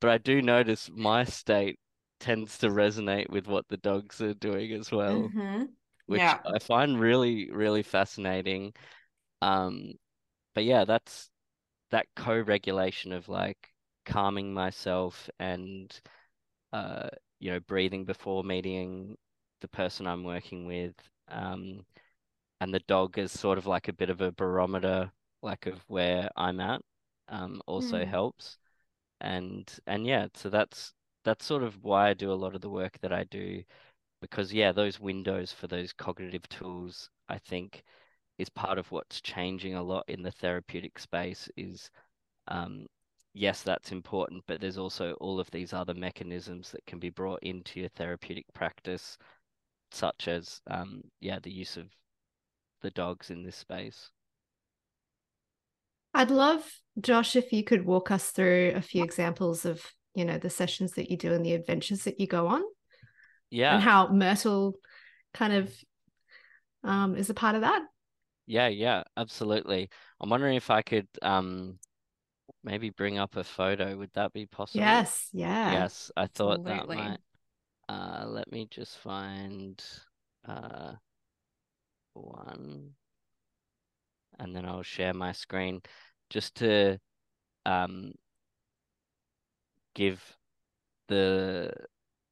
[0.00, 1.78] but I do notice my state
[2.20, 5.74] tends to resonate with what the dogs are doing as well, Mhm.
[6.06, 6.40] which Yeah.
[6.46, 8.74] I find really, really fascinating.
[9.42, 9.94] Um,
[10.54, 11.30] but yeah, that's
[11.90, 13.58] that co-regulation of like
[14.06, 15.92] calming myself and
[16.72, 17.08] uh,
[17.38, 19.16] you know, breathing before meeting
[19.60, 20.94] the person I'm working with.
[21.28, 21.84] Um,
[22.60, 25.10] and the dog is sort of like a bit of a barometer
[25.42, 26.82] like of where I'm at
[27.28, 28.06] um, also Mm.
[28.06, 28.58] helps.
[29.20, 30.94] And and yeah, so that's
[31.24, 33.62] that's sort of why I do a lot of the work that I do
[34.22, 37.84] because yeah, those windows for those cognitive tools, I think,
[38.38, 41.90] is part of what's changing a lot in the therapeutic space is
[42.48, 42.86] um,
[43.34, 47.42] yes, that's important, but there's also all of these other mechanisms that can be brought
[47.42, 49.18] into your therapeutic practice,
[49.92, 51.88] such as um, yeah, the use of
[52.82, 54.10] the dogs in this space.
[56.12, 56.68] I'd love,
[57.00, 60.92] Josh, if you could walk us through a few examples of, you know, the sessions
[60.92, 62.62] that you do and the adventures that you go on
[63.50, 64.74] Yeah, and how Myrtle
[65.32, 65.72] kind of
[66.82, 67.82] um, is a part of that.
[68.46, 69.88] yeah, yeah, absolutely.
[70.20, 71.78] I'm wondering if I could um
[72.64, 73.96] maybe bring up a photo.
[73.96, 74.80] Would that be possible?
[74.80, 75.70] Yes, yeah.
[75.72, 76.96] Yes, I thought that Absolutely.
[76.96, 77.20] might.
[77.90, 79.82] Uh, let me just find
[80.46, 80.92] uh
[82.14, 82.90] one,
[84.38, 85.82] and then I'll share my screen
[86.28, 87.00] just to
[87.66, 88.12] um
[89.94, 90.22] give
[91.08, 91.72] the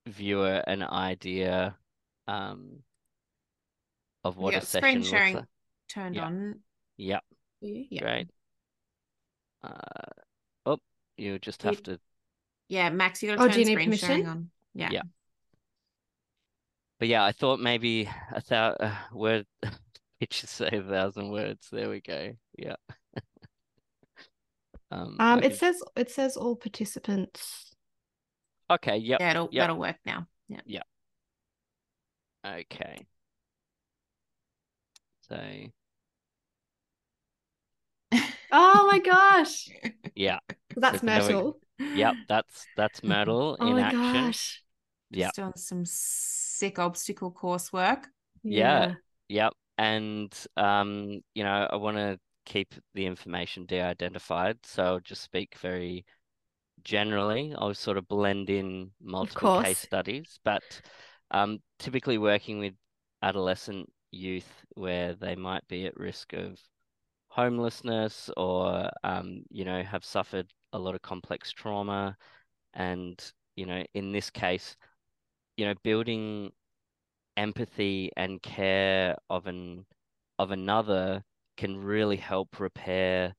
[0.06, 1.76] viewer an idea
[2.28, 2.84] um
[4.24, 5.44] of You what a got screen session looks sharing like.
[5.88, 6.26] turned Yeah.
[6.26, 6.60] on.
[6.98, 7.24] Yep.
[7.62, 8.00] Yeah.
[8.00, 8.28] great.
[9.62, 10.12] Uh,
[10.66, 10.78] oh,
[11.16, 11.98] you just You- have to
[12.68, 14.30] Yeah, Max, you got Oh, to do you turn need screen sharing permission?
[14.30, 14.50] on.
[14.74, 14.90] Yeah.
[14.92, 15.02] Yeah.
[16.98, 19.46] But yeah, I thought maybe a thousand uh, word
[20.20, 21.68] pictures say a thousand words.
[21.70, 22.32] There we go.
[22.56, 22.76] Yeah.
[24.90, 27.74] Um, Um, I it says it says all participants.
[28.70, 28.96] okay.
[28.96, 29.20] Yep.
[29.20, 29.62] Yeah, it'll Yep.
[29.62, 30.26] that'll work now.
[30.48, 30.60] Yeah.
[30.64, 30.82] Yeah.
[32.46, 33.06] Okay.
[35.28, 35.36] So
[38.50, 39.68] Oh my gosh.
[40.14, 40.38] yeah.
[40.74, 41.60] That's So now we- Myrtle.
[41.78, 42.14] Yep.
[42.26, 44.00] That's that's Myrtle Oh in my action.
[44.00, 44.62] gosh.
[45.10, 45.26] Yeah.
[45.26, 45.84] Just doing some
[46.58, 48.04] sick obstacle coursework.
[48.42, 48.94] Yeah.
[49.28, 49.52] Yep.
[49.76, 55.56] And um, you know, I want to keep the information de-identified, so I'll just speak
[55.60, 56.04] very
[56.82, 57.54] generally.
[57.56, 60.62] I'll sort of blend in multiple case studies, but
[61.30, 62.74] um, typically working with
[63.22, 66.58] adolescent youth where they might be at risk of
[67.28, 72.16] homelessness or um, you know, have suffered a lot of complex trauma,
[72.74, 74.76] and you know, in this case,
[75.58, 76.52] you know, building
[77.36, 79.86] empathy and care of an
[80.38, 81.22] of another
[81.56, 83.34] can really help repair,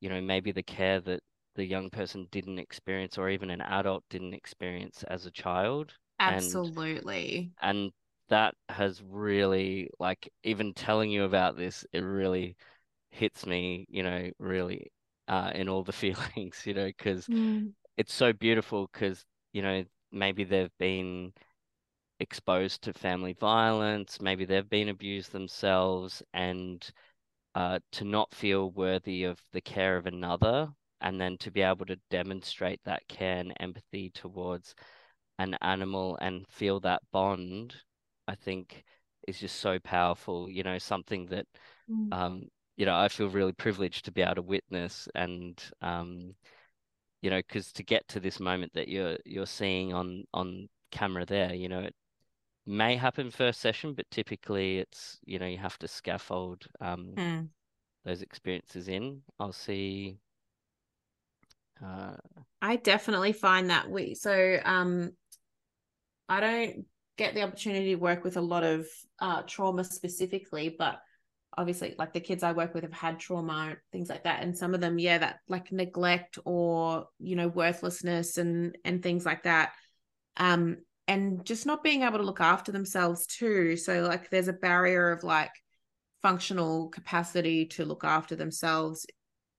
[0.00, 1.20] you know, maybe the care that
[1.56, 5.94] the young person didn't experience or even an adult didn't experience as a child.
[6.26, 7.52] And- Absolutely.
[7.62, 7.92] And
[8.28, 12.56] that has really like even telling you about this, it really
[13.10, 14.92] hits me, you know, really
[15.28, 17.72] uh in all the feelings, you know, because Mm.
[17.96, 21.32] it's so beautiful because you know maybe they've been
[22.20, 26.88] exposed to family violence, maybe they've been abused themselves, and
[27.54, 30.68] uh, to not feel worthy of the care of another,
[31.00, 34.74] and then to be able to demonstrate that care and empathy towards
[35.38, 37.74] an animal and feel that bond,
[38.28, 38.84] I think
[39.28, 40.48] is just so powerful.
[40.50, 41.46] You know, something that
[41.88, 42.12] Mm.
[42.12, 46.34] um, you know, I feel really privileged to be able to witness and um,
[47.22, 51.24] you know, because to get to this moment that you're you're seeing on on camera
[51.26, 51.94] there, you know, it
[52.66, 57.50] may happen first session, but typically it's, you know, you have to scaffold um Hmm.
[58.04, 59.22] those experiences in.
[59.40, 60.18] I'll see
[61.82, 62.16] uh
[62.62, 65.12] I definitely find that we so um
[66.28, 68.86] I don't get the opportunity to work with a lot of
[69.20, 71.00] uh trauma specifically, but
[71.56, 74.42] obviously like the kids I work with have had trauma, things like that.
[74.42, 79.26] And some of them, yeah, that like neglect or, you know, worthlessness and and things
[79.26, 79.72] like that.
[80.36, 80.78] Um
[81.10, 83.76] and just not being able to look after themselves too.
[83.76, 85.50] So like there's a barrier of like
[86.22, 89.06] functional capacity to look after themselves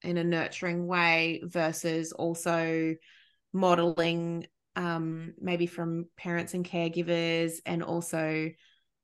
[0.02, 2.96] in a nurturing way versus also
[3.52, 8.50] modeling um maybe from parents and caregivers and also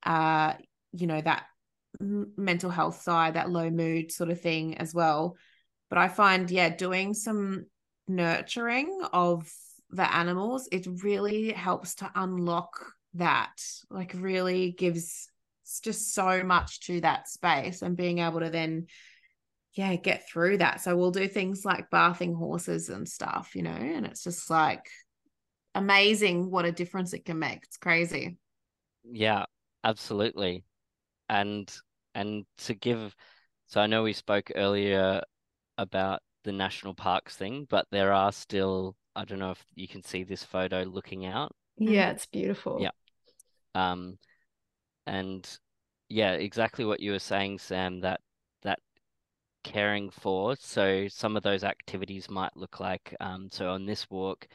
[0.03, 0.53] uh
[0.93, 1.43] you know that
[1.99, 5.35] mental health side that low mood sort of thing as well
[5.89, 7.65] but i find yeah doing some
[8.07, 9.51] nurturing of
[9.89, 13.55] the animals it really helps to unlock that
[13.89, 15.29] like really gives
[15.81, 18.87] just so much to that space and being able to then
[19.73, 20.81] yeah get through that.
[20.81, 24.89] So we'll do things like bathing horses and stuff you know and it's just like
[25.75, 27.59] amazing what a difference it can make.
[27.63, 28.37] It's crazy.
[29.03, 29.45] Yeah,
[29.83, 30.63] absolutely.
[31.29, 31.73] And
[32.15, 33.15] and to give
[33.67, 35.21] so I know we spoke earlier
[35.77, 40.03] about the national parks thing, but there are still I don't know if you can
[40.03, 41.53] see this photo looking out.
[41.77, 42.79] Yeah, it's beautiful.
[42.79, 42.91] Yeah.
[43.73, 44.17] Um,
[45.07, 45.49] and
[46.09, 48.21] yeah, exactly what you were saying, Sam, that
[48.61, 48.79] that
[49.63, 50.55] caring for.
[50.55, 54.47] So some of those activities might look like um, so on this walk,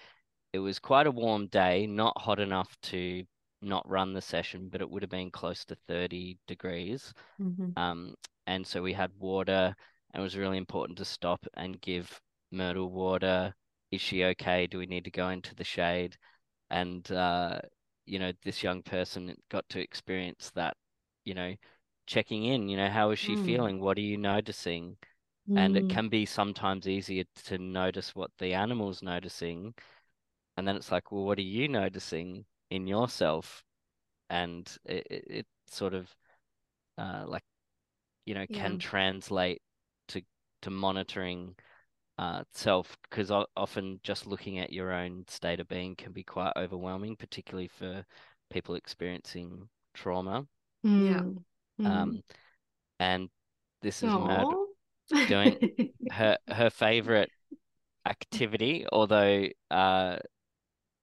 [0.53, 3.25] it was quite a warm day, not hot enough to
[3.63, 7.13] not run the session, but it would have been close to 30 degrees.
[7.39, 7.77] Mhm.
[7.77, 8.15] Um,
[8.47, 9.75] and so we had water,
[10.13, 12.21] and it was really important to stop and give
[12.53, 13.55] Myrtle water.
[13.93, 14.67] Is she okay?
[14.67, 16.17] Do we need to go into the shade?
[16.71, 17.61] And uh,
[18.07, 20.77] you know, this young person got to experience that,
[21.25, 21.55] you know,
[22.07, 23.45] checking in, you know, how is she Mm.
[23.45, 23.81] feeling?
[23.81, 24.97] What are you noticing?
[25.57, 25.89] And it Mm.
[25.89, 29.75] can be sometimes easier to notice what the animal's noticing.
[30.57, 33.63] And then it's like, well, what are you noticing in yourself?
[34.31, 36.15] And it, it, it sort of
[36.99, 37.45] uh, like,
[38.27, 39.63] you know, can translate
[40.09, 40.23] to
[40.63, 41.57] to monitoring
[42.23, 46.53] uh, self because often just looking at your own state of being can be quite
[46.57, 48.05] overwhelming, particularly for
[48.49, 50.47] people experiencing trauma.
[50.85, 51.23] Yeah.
[51.23, 51.37] Mm.
[51.81, 51.87] Mm.
[51.87, 52.23] Um,
[53.01, 53.29] and
[53.81, 54.69] this is Myrtle
[55.11, 55.25] Aw.
[55.27, 55.57] doing
[56.13, 57.31] her her favorite
[58.07, 60.19] activity, although uh,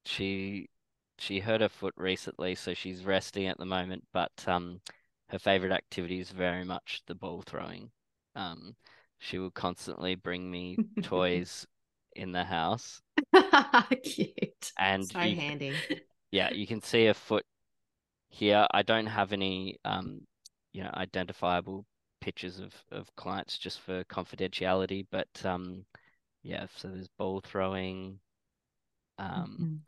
[0.06, 0.70] she
[1.18, 4.06] she hurt her foot recently, so she's resting at the moment.
[4.14, 4.80] But um,
[5.28, 7.92] her favorite activity is very much the ball throwing.
[8.36, 8.76] Um,
[9.20, 11.68] she will constantly bring me toys
[12.16, 13.02] in the house,
[14.04, 14.74] Cute.
[14.78, 15.86] and So you, handy.
[16.32, 17.46] yeah, you can see a foot
[18.30, 18.68] here.
[18.72, 20.22] I don't have any um,
[20.74, 21.86] you know, identifiable
[22.22, 25.86] pictures of of clients just for confidentiality, but um,
[26.44, 28.20] yeah, so there's ball throwing.
[29.20, 29.84] Um, Mhm.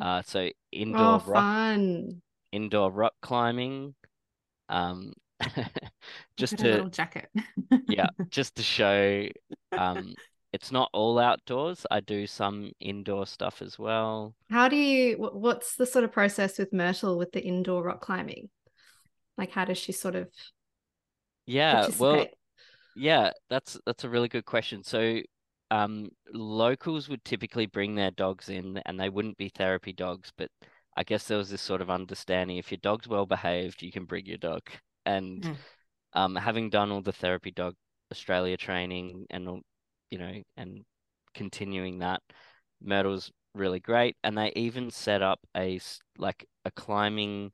[0.00, 0.50] uh, so
[0.92, 2.22] Oh, indoor rock fun.
[2.52, 3.94] indoor rock climbing.
[4.68, 5.12] Um,
[6.36, 7.28] just to little jacket.
[7.86, 9.28] yeah, just to show
[9.76, 10.14] um,
[10.52, 11.86] it's not all outdoors.
[11.90, 14.34] I do some indoor stuff as well.
[14.50, 18.50] How do you, what's the sort of process with Myrtle with the indoor rock climbing?
[19.36, 20.28] Like, how does she sort of
[21.46, 22.26] Yeah, well,
[22.94, 24.82] yeah, that's that's a really good question.
[24.84, 25.20] So,
[25.70, 30.50] um, locals would typically bring their dogs in, and they wouldn't be therapy dogs, but
[30.96, 34.04] I guess there was this sort of understanding if your dog's well behaved, you can
[34.04, 34.62] bring your dog.
[35.06, 35.56] And Mm.
[36.14, 37.74] Um, having done all the therapy dog
[38.12, 39.62] Australia training and
[40.10, 40.84] you know, and
[41.34, 42.22] continuing that,
[42.80, 44.16] Myrtle's really great.
[44.22, 45.80] And they even set up a
[46.18, 47.52] like a climbing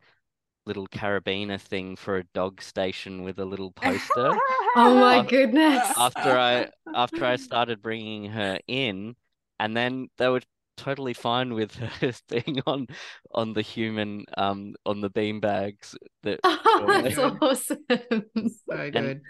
[0.67, 4.35] little carabiner thing for a dog station with a little poster.
[4.77, 5.83] Oh my Af- goodness.
[5.97, 9.17] after I after I started bringing her in,
[9.59, 10.43] and then they were
[10.81, 12.87] totally fine with her thing on
[13.35, 17.85] on the human um on the bean bags that Oh, that's awesome.
[18.69, 19.21] so good.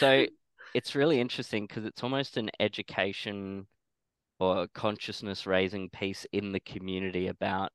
[0.00, 0.26] so
[0.74, 3.66] it's really interesting because it's almost an education
[4.40, 7.72] or consciousness raising piece in the community about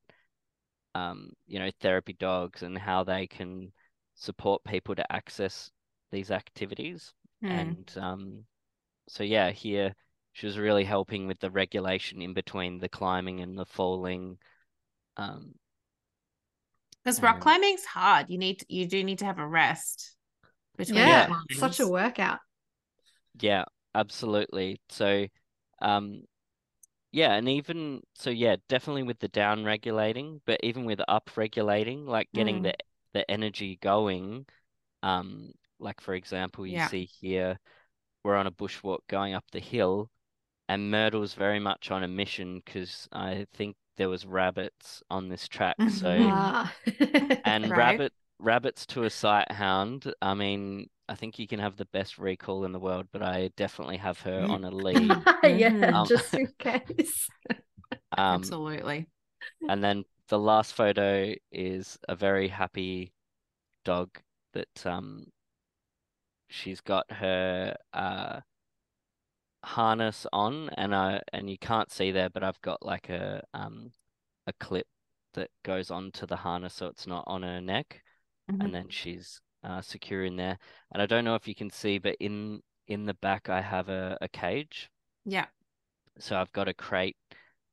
[0.94, 3.72] um you know therapy dogs and how they can
[4.14, 5.70] support people to access
[6.10, 7.48] these activities Mm.
[7.58, 8.44] and um
[9.08, 9.94] so yeah here
[10.32, 14.38] she was really helping with the regulation in between the climbing and the falling
[15.16, 15.54] um
[17.04, 18.30] Because rock and- climbing's hard.
[18.30, 20.14] You need you do need to have a rest
[20.76, 21.58] between Yeah, climbs.
[21.58, 22.38] such a workout.
[23.40, 23.64] yeah
[23.94, 25.26] absolutely so
[25.80, 26.22] um
[27.12, 32.06] yeah and even so yeah definitely with the down regulating but even with up regulating
[32.06, 32.64] like getting Mm.
[32.64, 32.74] the
[33.12, 34.46] the energy going
[35.02, 36.88] um like for example you Yeah.
[36.88, 37.58] see here
[38.24, 40.10] we're on a bushwalk going up the hill
[40.68, 45.48] and Myrtle's very much on a mission because I think there was rabbits on this
[45.48, 46.42] track so
[47.44, 47.76] and Right.
[47.76, 52.18] rabbit rabbits to a sight hound I mean I think you can have the best
[52.18, 56.34] recall in the world but I definitely have her on a lead yeah, Um, just
[56.34, 57.28] in case.
[58.16, 59.08] um Absolutely.
[59.68, 63.12] and then the last photo is a very happy
[63.84, 64.10] dog
[64.54, 65.26] that um
[66.48, 68.40] she's got her uh
[69.64, 73.92] harness on and I and you can't see there but I've got like a um
[74.46, 74.86] a clip
[75.34, 78.02] that goes onto the harness so it's not on her neck
[78.48, 78.60] Mhm.
[78.60, 80.58] and then she's uh secure in there
[80.92, 83.88] and I don't know if you can see but in in the back I have
[83.88, 84.90] a, a cage
[85.24, 85.46] Yeah.
[86.18, 87.16] so I've got a crate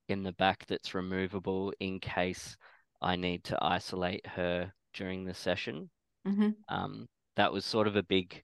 [0.09, 2.57] in the back that's removable in case
[3.01, 5.89] I need to isolate her during the session
[6.25, 8.43] hmm um, that was sort of a big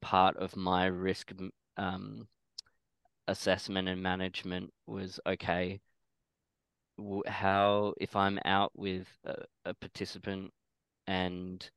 [0.00, 1.32] part of my risk
[1.76, 2.28] um,
[3.28, 5.80] assessment and management was okay.
[7.26, 10.52] How if I'm out with a, a participant
[11.06, 11.68] and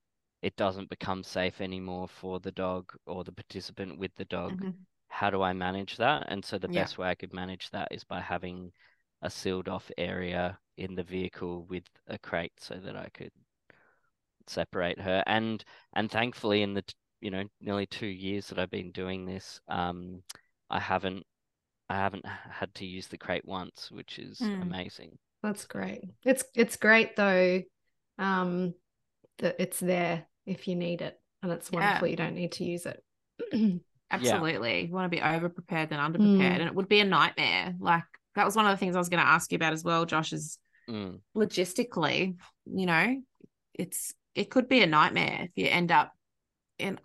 [0.44, 4.88] it doesn't become safe anymore for the dog or the participant with the dog hmm
[5.10, 6.28] how do I manage that?
[6.30, 6.70] And so the Yeah.
[6.70, 8.74] best way I could manage that is by having
[9.22, 13.32] a sealed off area in the vehicle with a crate so that I could
[14.48, 15.24] separate her.
[15.28, 19.26] And and thankfully in the t- you know nearly two years that I've been doing
[19.26, 20.24] this, um,
[20.70, 21.26] I haven't
[21.90, 24.62] I haven't had to use the crate once, which is Mm.
[24.62, 25.18] amazing.
[25.42, 26.04] That's great.
[26.24, 27.62] It's it's great though,
[28.18, 28.74] um,
[29.38, 31.80] that it's there if you need it, and it's Yeah.
[31.80, 33.04] wonderful you don't need to use it.
[34.12, 34.86] Absolutely.
[34.86, 36.54] You want to be over prepared than under prepared.
[36.54, 36.60] Mm.
[36.60, 37.76] And it would be a nightmare.
[37.80, 38.04] Like
[38.36, 40.06] that was one of the things I was going to ask you about as well,
[40.06, 40.60] Josh, is
[40.90, 43.22] Mm, logistically, you know,
[43.74, 46.14] it's it could be a nightmare if you end up
[46.80, 46.98] in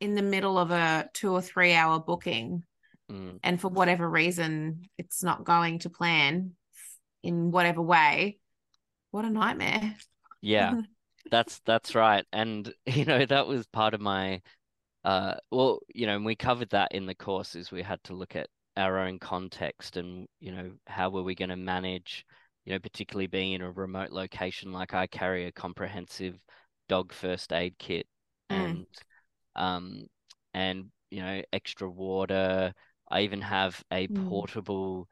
[0.00, 2.62] in the middle of a two or three hour booking
[3.10, 3.38] mm.
[3.42, 6.52] and for whatever reason it's not going to plan
[7.22, 8.38] in whatever way.
[9.10, 9.94] What a nightmare.
[10.40, 10.80] Yeah,
[11.30, 12.24] that's that's right.
[12.32, 14.40] And you know, that was part of my
[15.04, 18.14] uh well, you know, and we covered that in the course is we had to
[18.14, 22.24] look at our own context and, you know, how were we going to manage,
[22.64, 26.38] you know, particularly being in a remote location like I carry a comprehensive
[26.88, 28.06] dog first aid kit
[28.50, 28.56] Mm.
[28.64, 28.86] and
[29.54, 30.06] um
[30.54, 32.72] and you know, extra water.
[33.10, 34.44] I even have a Mm.
[34.48, 35.08] portable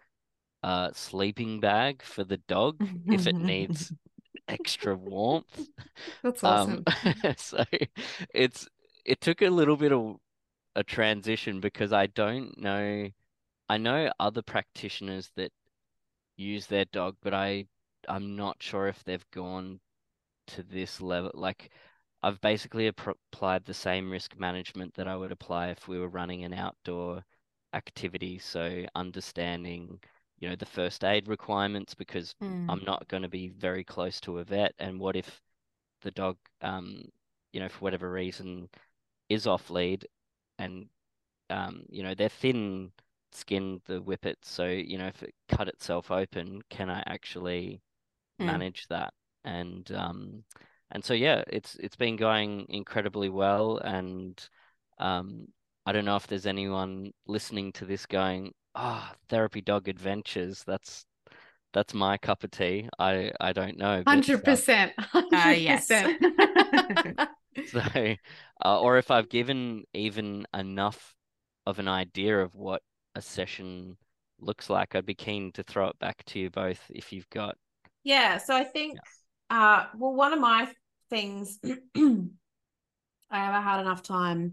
[0.62, 3.92] uh sleeping bag for the dog if it needs
[4.48, 5.68] extra warmth.
[6.22, 6.86] That's Um, awesome.
[7.36, 7.64] so
[8.34, 8.68] it's
[9.04, 10.16] it took a little bit of
[10.76, 13.10] a transition because I don't know.
[13.68, 15.52] I know other practitioners that
[16.36, 17.66] use their dog, but I
[18.08, 19.80] I'm not sure if they've gone
[20.48, 21.32] to this level.
[21.34, 21.70] Like
[22.22, 26.44] I've basically applied the same risk management that I would apply if we were running
[26.44, 27.24] an outdoor
[27.74, 28.38] activity.
[28.38, 30.00] So understanding,
[30.40, 32.68] you know, the first aid requirements because Mm.
[32.68, 34.74] I'm not going to be very close to a vet.
[34.78, 35.40] And what if
[36.02, 37.04] the dog, um,
[37.52, 38.68] you know, for whatever reason,
[39.28, 40.06] is off lead,
[40.58, 40.88] and
[41.50, 42.92] um, you know, they're thin
[43.32, 44.48] skinned, the whippets.
[44.48, 47.80] So you know, if it cut itself open, can I actually
[48.40, 48.62] Mm.
[48.62, 49.14] manage that?
[49.44, 50.44] And um,
[50.92, 53.78] and so yeah, it's it's been going incredibly well.
[53.78, 54.40] And
[54.98, 55.48] um,
[55.88, 60.62] I don't know if there's anyone listening to this going, ah, therapy dog adventures.
[60.66, 61.06] That's
[61.72, 62.90] that's my cup of tea.
[62.98, 64.92] I I don't know, Hundred um, percent.
[64.98, 65.88] Uh, Hundred yes.
[65.88, 66.20] percent.
[67.72, 67.80] So,
[68.64, 71.14] uh, or if I've given even enough
[71.66, 72.82] of an idea of what
[73.14, 73.96] a session
[74.40, 77.56] looks like, I'd be keen to throw it back to you both if you've got.
[78.04, 78.98] Yeah, so I think
[79.48, 80.68] uh well one of my
[81.08, 81.58] things
[81.96, 82.26] I
[83.30, 84.52] have a hard enough time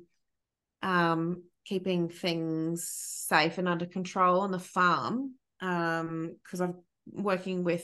[0.85, 6.75] um keeping things safe and under control on the farm um because I'm
[7.11, 7.83] working with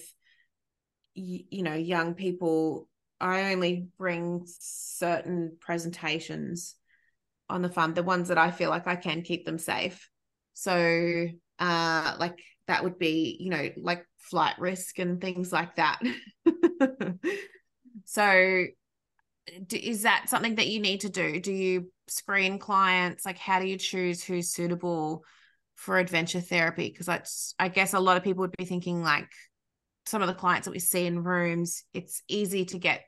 [1.16, 2.88] y- you know young people
[3.20, 6.76] I only bring certain presentations
[7.50, 10.10] on the farm the ones that I feel like I can keep them safe.
[10.54, 11.28] So
[11.60, 12.38] uh like
[12.68, 16.00] that would be you know like flight risk and things like that.
[18.06, 18.66] So
[19.72, 21.40] is that something that you need to do?
[21.40, 25.24] Do you screen clients like how do you choose who's suitable
[25.76, 27.22] for adventure therapy because I,
[27.66, 29.30] I guess a lot of people would be thinking like
[30.06, 33.04] some of the clients that we see in rooms it's easy to get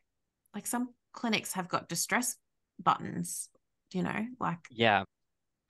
[0.56, 2.36] like some clinics have got distress
[2.82, 3.50] buttons
[3.92, 5.04] you know like Yeah,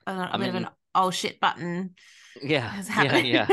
[0.06, 1.94] a, a I bit of an oh shit button
[2.42, 3.46] yeah, yeah, yeah,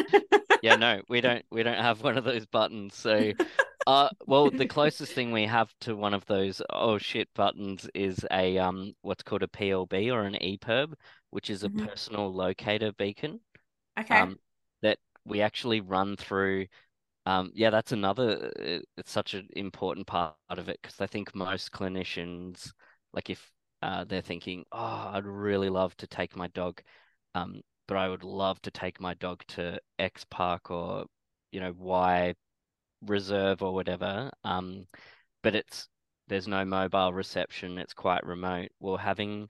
[0.61, 0.75] yeah.
[0.75, 1.43] No, we don't.
[1.51, 2.95] We don't have one of those buttons.
[2.95, 3.31] So,
[3.87, 8.25] uh, well, the closest thing we have to one of those oh shit buttons is
[8.31, 10.93] a um, what's called a PLB or an EPIRB,
[11.31, 11.87] which is a Mhm.
[11.87, 13.39] personal locator beacon.
[13.99, 14.39] okay um,
[14.83, 16.67] that we actually run through.
[17.25, 18.51] Um, yeah, that's another.
[18.59, 22.71] uh, It's such an important part of it because I think most clinicians,
[23.13, 23.51] like if
[23.83, 26.81] uh, they're thinking, "Oh, I'd really love to take my dog,
[27.35, 31.05] um, but I would love to take my dog to X park or,
[31.51, 32.35] you know, Y
[33.01, 34.87] reserve or whatever." Um,
[35.43, 35.87] but it's
[36.27, 37.77] there's no mobile reception.
[37.77, 38.69] It's quite remote.
[38.79, 39.49] Well, having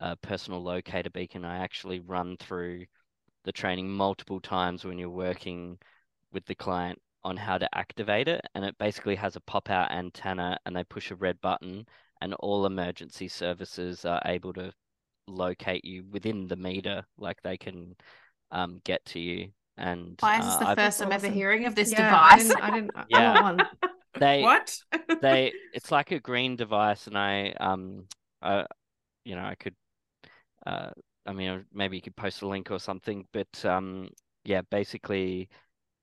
[0.00, 2.86] a personal locator beacon, I actually run through
[3.44, 5.78] the training multiple times when you're working
[6.32, 8.40] with the client on how to activate it.
[8.54, 11.86] And it basically has a pop out antenna and they push a red button,
[12.20, 14.72] and all emergency services are able to
[15.28, 17.94] locate you within the meter, like they can
[18.50, 19.50] um, get to you.
[19.76, 22.32] And why is this uh, the I've- first I'm ever hearing of this yeah, I
[22.32, 22.60] device didn't.
[22.60, 22.92] I didn't.
[22.96, 23.38] I Yeah.
[23.38, 23.66] want one.
[24.18, 24.78] they what
[25.20, 28.06] they it's like a green device and I um
[28.42, 28.66] I
[29.24, 29.74] you know I could
[30.66, 30.90] uh
[31.26, 34.10] I mean maybe you could post a link or something but um
[34.44, 35.48] yeah basically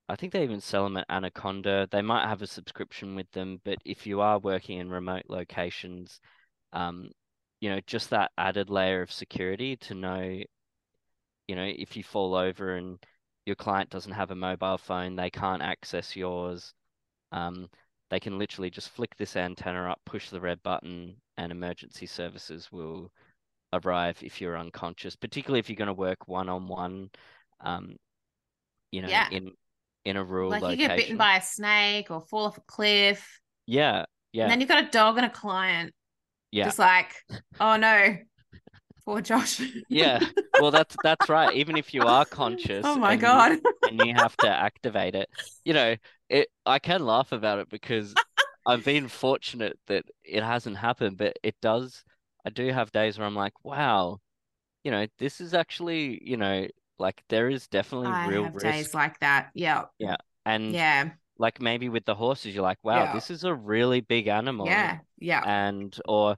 [0.09, 3.61] I think they even sell them at Anaconda they might have a subscription with them
[3.65, 6.19] but if you are working in remote locations
[6.73, 7.11] um
[7.61, 10.41] you know just that added layer of security to know
[11.47, 12.99] you know if you fall over and
[13.49, 16.73] your client doesn't have a mobile phone they can't access yours
[17.33, 17.69] um
[18.09, 22.71] they can literally just flick this antenna up, push the red button, and emergency services
[22.71, 23.11] will
[23.73, 27.11] arrive if you're unconscious, particularly if you're going to work one on one,
[27.61, 27.95] um,
[28.91, 29.29] you know, Yeah.
[29.31, 29.51] in
[30.05, 30.81] in a rural like location.
[30.81, 33.39] you get bitten by a snake or fall off a cliff.
[33.67, 35.93] yeah, yeah, And then you've got a dog and a client.
[36.51, 36.65] yeah.
[36.65, 37.13] Just like,
[37.59, 38.17] oh no,
[39.09, 39.61] poor Josh.
[39.89, 40.19] Yeah,
[40.57, 41.53] well, that's that's right.
[41.55, 43.59] Even if you are oh conscious, oh my and God.
[43.89, 45.29] and you have to activate it,
[45.65, 45.95] you know,
[46.29, 46.49] it.
[46.65, 48.13] I can laugh about it because
[48.65, 52.03] I've been fortunate that it hasn't happened, but it does.
[52.45, 54.19] I do have days where I'm like, wow,
[54.83, 58.63] you know, this is actually, you know, like there is definitely I real have risk,
[58.63, 59.49] days like that.
[59.53, 59.85] Yeah.
[59.97, 60.17] Yeah.
[60.45, 61.09] and Yeah.
[61.37, 63.13] like maybe with the horses, you're like, wow, Yeah.
[63.13, 64.99] this is a really big animal, Yeah.
[65.17, 65.43] Yeah.
[65.45, 66.37] and or,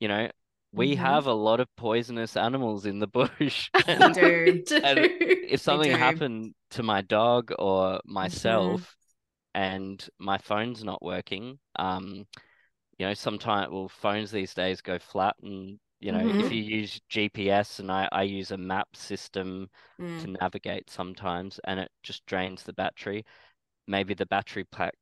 [0.00, 0.28] you know,
[0.72, 0.98] we Mhm.
[0.98, 3.70] have a lot of poisonous animals in the bush.
[3.86, 4.64] And- do.
[4.82, 5.10] And
[5.42, 5.90] if something.
[5.92, 5.98] Mm-hmm.
[5.98, 8.96] happened to my dog or myself
[9.54, 12.26] and my phone's not working, um,
[12.98, 16.52] you know, sometimes well, phones these days go flat and you know, if Mhm.
[16.52, 19.68] you use GPS and I, I use a map system
[19.98, 20.18] Mm.
[20.18, 23.24] to navigate sometimes and it just drains the battery,
[23.88, 24.94] maybe the battery pack,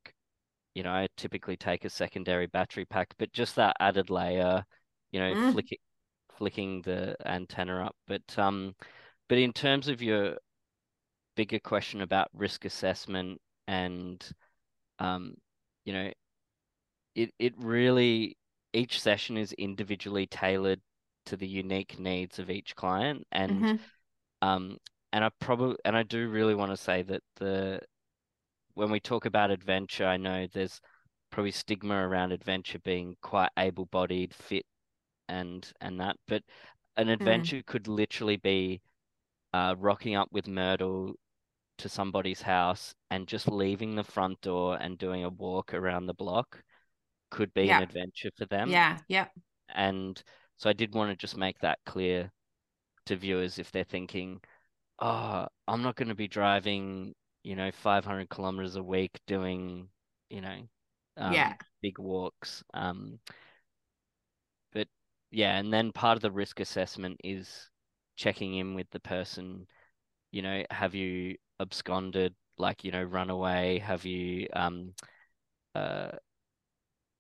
[0.75, 4.65] you know, I typically take a secondary battery pack, but just that added layer,
[5.13, 5.53] you know, Mm.
[5.53, 5.79] flicking
[6.39, 7.97] flicking the antenna up.
[8.07, 8.75] But um
[9.29, 10.39] but in terms of your
[11.37, 14.25] bigger question about risk assessment and
[15.01, 15.35] um,
[15.85, 16.13] you know,
[17.15, 18.37] it it really
[18.73, 20.81] each session is individually tailored
[21.27, 23.79] to the unique needs of each client and Mhm.
[24.43, 24.79] um
[25.13, 27.81] and I probably and I do really want to say that the
[28.75, 30.81] when we talk about adventure, I know there's
[31.31, 34.67] probably stigma around adventure being quite able-bodied, fit
[35.31, 36.43] and and that, but
[36.99, 38.83] an adventure could literally be
[39.55, 41.15] uh, rocking up with Myrtle
[41.79, 46.15] to somebody's house and just leaving the front door and doing a walk around the
[46.15, 46.63] block
[47.31, 47.79] could be Yeah.
[47.79, 48.71] an adventure for them.
[48.71, 48.99] Yeah.
[49.09, 49.27] Yeah.
[49.75, 50.23] And
[50.57, 52.31] so I did want to just make that clear
[53.07, 54.41] to viewers if they're thinking,
[55.01, 57.15] oh, I'm not going to be driving,
[57.45, 59.89] you know, 500 kilometers a week doing,
[60.31, 60.69] you know,
[61.19, 61.57] um, Yeah.
[61.83, 62.65] big walks.
[62.75, 63.21] Um,
[65.31, 67.71] yeah, and then part of the risk assessment is
[68.17, 69.67] checking in with the person,
[70.33, 73.79] you know, have you absconded, like, you know, run away?
[73.81, 74.95] Have you, um,
[75.75, 76.13] uh,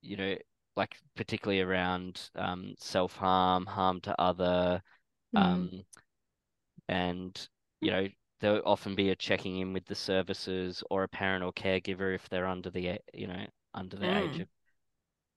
[0.02, 0.34] you know,
[0.76, 4.82] like particularly around um, self-harm, harm to other,
[5.34, 5.40] Mm.
[5.42, 5.84] um,
[6.88, 7.48] and
[7.80, 8.08] you know,
[8.40, 12.28] there'll often be a checking in with the services or a parent or caregiver if
[12.28, 14.42] they're under the, you know, under the age Mm.
[14.42, 14.48] of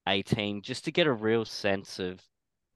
[0.07, 2.21] 18, just to get a real sense of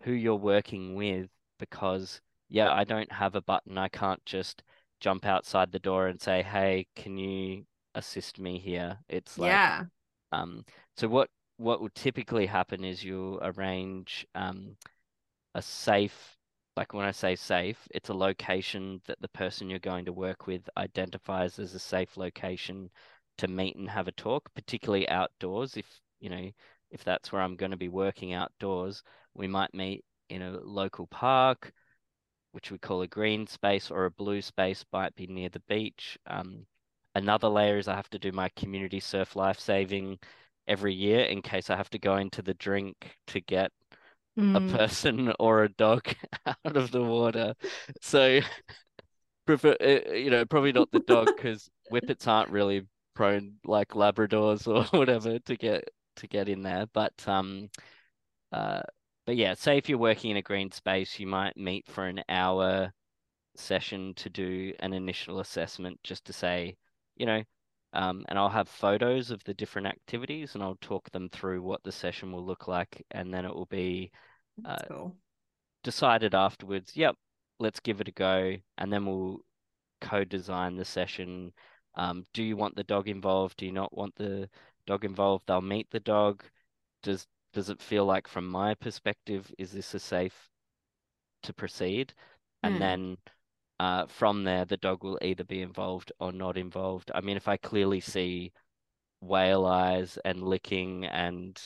[0.02, 1.30] who you're working with
[1.60, 3.78] because yeah, I don't have a button.
[3.78, 4.64] I can't just
[5.00, 9.86] jump outside the door and say, "Hey, can you assist me here?" It's like yeah.
[10.32, 10.66] um,
[10.98, 14.78] so what what would typically happen is you'll arrange um,
[15.56, 16.38] a safe,
[16.76, 20.48] like when I say safe, it's a location that the person you're going to work
[20.48, 22.90] with identifies as a safe location
[23.40, 25.78] to meet and have a talk, particularly outdoors.
[25.78, 26.52] If you know,
[26.92, 31.08] if that's where I'm going to be working outdoors, we might meet in a local
[31.08, 31.72] park,
[32.52, 36.18] which we call a green space, or a blue space might be near the beach.
[36.28, 36.66] Um,
[37.16, 40.20] another layer is I have to do my community surf life saving
[40.68, 43.72] every year in case I have to go into the drink to get
[44.54, 44.62] a Mm.
[44.62, 46.08] person or a dog
[46.48, 47.56] out of the water.
[48.02, 48.42] So,
[49.46, 52.84] prefer uh, you know probably not the dog because whippets aren't really
[53.16, 56.86] prone like Labradors or whatever to get to get in there.
[56.94, 57.70] But um,
[58.52, 58.82] uh,
[59.26, 62.24] but yeah, say if you're working in a green space, you might meet for an
[62.30, 62.92] hour
[63.56, 66.78] session to do an initial assessment just to say,
[67.16, 67.44] you know,
[67.94, 71.84] um, and I'll have photos of the different activities and I'll talk them through what
[71.84, 74.12] the session will look like, and then it will be
[74.66, 75.18] uh, cool.
[75.84, 77.16] decided afterwards, yep,
[77.60, 79.40] let's give it a go, and then we'll
[80.02, 81.52] co-design the session.
[81.96, 83.58] Um, do you want the dog involved?
[83.58, 84.50] Do you not want the
[84.88, 85.46] dog involved?
[85.48, 86.44] They'll meet the dog.
[87.04, 90.50] Does does it feel like, from my perspective, is this a safe
[91.44, 92.14] to proceed?
[92.64, 92.82] And Hmm.
[92.82, 93.18] then
[93.80, 97.12] uh, from there, the dog will either be involved or not involved.
[97.16, 98.54] I mean, if I clearly see
[99.22, 101.60] whale eyes and licking, and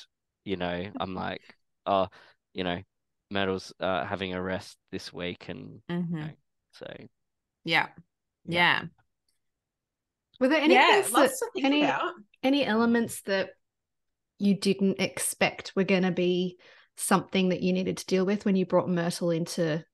[0.45, 1.55] you know, I'm like,
[1.87, 2.09] oh,
[2.53, 2.81] you know,
[3.31, 6.21] Myrtle's uh, having a rest this week, and Mhm.
[6.21, 6.33] know,
[6.73, 6.87] so
[7.63, 7.89] Yeah.
[8.45, 8.63] Yeah.
[8.71, 8.87] Yeah.
[10.41, 11.01] Were there any Yeah.
[11.01, 12.15] things Lots that, to think any about.
[12.43, 13.51] any elements that
[14.39, 16.57] you didn't expect were going to be
[16.97, 19.85] something that you needed to deal with when you brought Myrtle into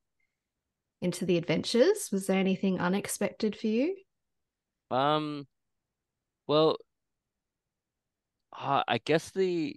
[1.02, 2.10] into the adventures?
[2.12, 3.96] Was there anything unexpected for you?
[4.90, 5.46] um,
[6.48, 6.78] well,
[8.58, 9.76] uh, I guess the,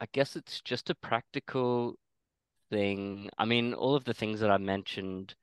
[0.00, 1.96] I guess it's just a practical
[2.70, 5.34] thing, I mean, all of the things that I mentioned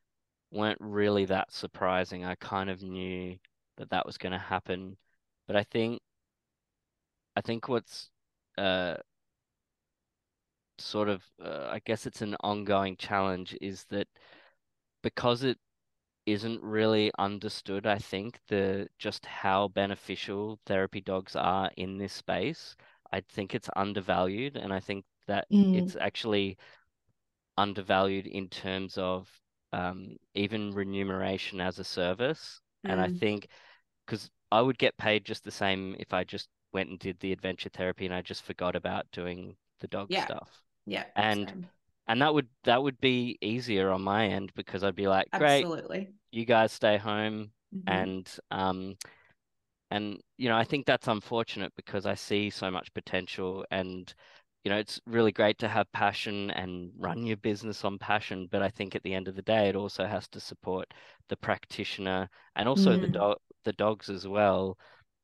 [0.52, 2.26] weren't really that surprising.
[2.26, 3.38] I kind of knew
[3.80, 4.98] that that was going to happen,
[5.48, 6.02] but I think,
[7.36, 8.10] I think what's
[8.58, 8.98] uh
[10.78, 14.08] sort of, uh, I guess it's an ongoing challenge is that
[15.04, 15.60] because it
[16.28, 22.76] isn't really understood, I think, the just how beneficial therapy dogs are in this space.
[23.12, 25.72] I think it's undervalued, and I think that Mm.
[25.74, 26.58] it's actually
[27.58, 29.30] undervalued in terms of
[29.74, 32.62] um, even remuneration as a service.
[32.86, 33.20] And I Mm.
[33.20, 33.48] think
[34.10, 37.32] because I would get paid just the same if I just went and did the
[37.32, 40.24] adventure therapy and I just forgot about doing the dog Yeah.
[40.24, 40.64] stuff.
[40.86, 41.06] Yeah.
[41.16, 41.70] And same.
[42.08, 45.66] and that would that would be easier on my end because I'd be like, great,
[45.66, 46.14] absolutely.
[46.32, 47.88] you guys stay home Mhm.
[47.88, 48.98] and um
[49.92, 54.14] and you know I think that's unfortunate because I see so much potential and
[54.64, 58.62] you know it's really great to have passion and run your business on passion but
[58.62, 60.94] I think at the end of the day it also has to support
[61.30, 63.12] the practitioner and also the Mm.
[63.14, 64.78] dog the dogs as well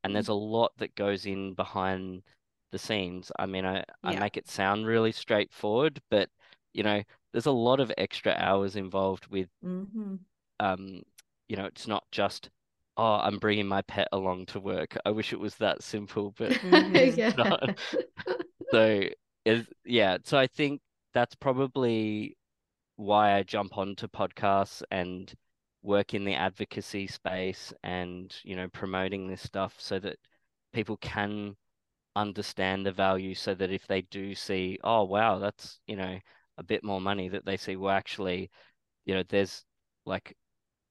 [0.04, 2.24] and there's a lot that goes in behind
[2.72, 6.30] the scenes I mean I I make it sound really straightforward but
[6.74, 10.26] you know there's a lot of extra hours involved with Mhm.
[10.60, 11.02] um,
[11.48, 12.50] you know, it's not just,
[12.98, 14.98] oh, I'm bringing my pet along to work.
[15.06, 16.56] I wish it was that simple, but
[17.18, 17.34] yeah.
[17.36, 17.72] not.
[18.72, 19.04] so
[19.46, 20.18] is yeah.
[20.24, 20.82] So I think
[21.14, 22.38] that's probably
[22.98, 25.34] why I jump onto podcasts and
[25.84, 30.18] work in the advocacy space and you know promoting this stuff so that
[30.74, 31.56] people can
[32.16, 36.18] understand the value so that if they do see, oh wow, that's you know
[36.58, 38.50] a bit more money that they see, well actually,
[39.06, 39.66] you know, there's
[40.06, 40.36] like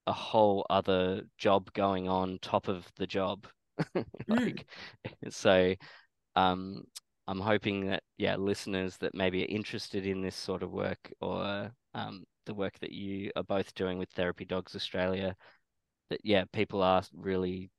[0.06, 3.46] a whole other job going on top of the job.
[3.96, 4.04] Mm.
[4.28, 4.66] Like,
[5.30, 5.74] so
[6.36, 6.84] um,
[7.26, 11.72] I'm hoping that, yeah, listeners that maybe are interested in this sort of work or
[11.94, 15.34] um, the work that you are both doing with Therapy Dogs Australia,
[16.10, 17.70] that, yeah, people are really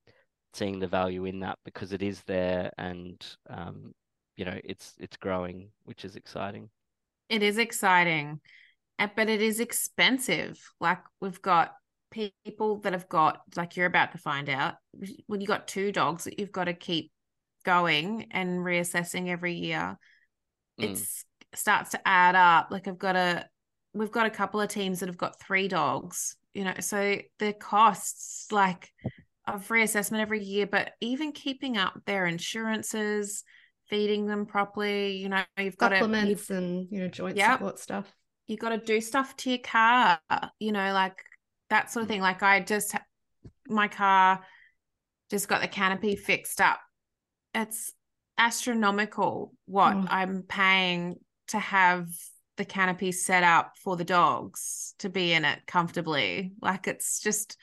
[0.53, 3.93] seeing the value in that because it is there and, um,
[4.35, 6.69] you know, it's it's growing, which is exciting.
[7.29, 8.41] It is exciting,
[8.99, 10.59] uh, but it is expensive.
[10.81, 11.73] Like we've got
[12.11, 14.75] people that have got, like you're about to find out,
[15.27, 17.11] when you got two dogs that you've got to keep
[17.65, 19.97] going and reassessing every year,
[20.79, 20.91] Mm.
[20.91, 22.67] it's starts to add up.
[22.69, 23.45] Like I've got a,
[23.93, 27.53] we've got a couple of teams that have got three dogs, you know, so the
[27.53, 28.91] costs like
[29.47, 33.43] of reassessment every year, but even keeping up their insurances,
[33.89, 37.53] feeding them properly, you know, you've got to Supplements and you know joint Yep.
[37.53, 38.13] support stuff.
[38.47, 40.19] you got to do stuff to your car,
[40.59, 41.23] you know, like
[41.69, 42.11] that sort of Mm.
[42.11, 42.21] thing.
[42.21, 42.95] Like I just,
[43.67, 44.43] my car
[45.29, 46.79] just got the canopy fixed up.
[47.55, 47.93] It's
[48.37, 50.05] astronomical what Oh.
[50.09, 51.15] I'm paying
[51.47, 52.07] to have
[52.57, 56.51] the canopy set up for the dogs to be in it comfortably.
[56.61, 57.57] Like it's just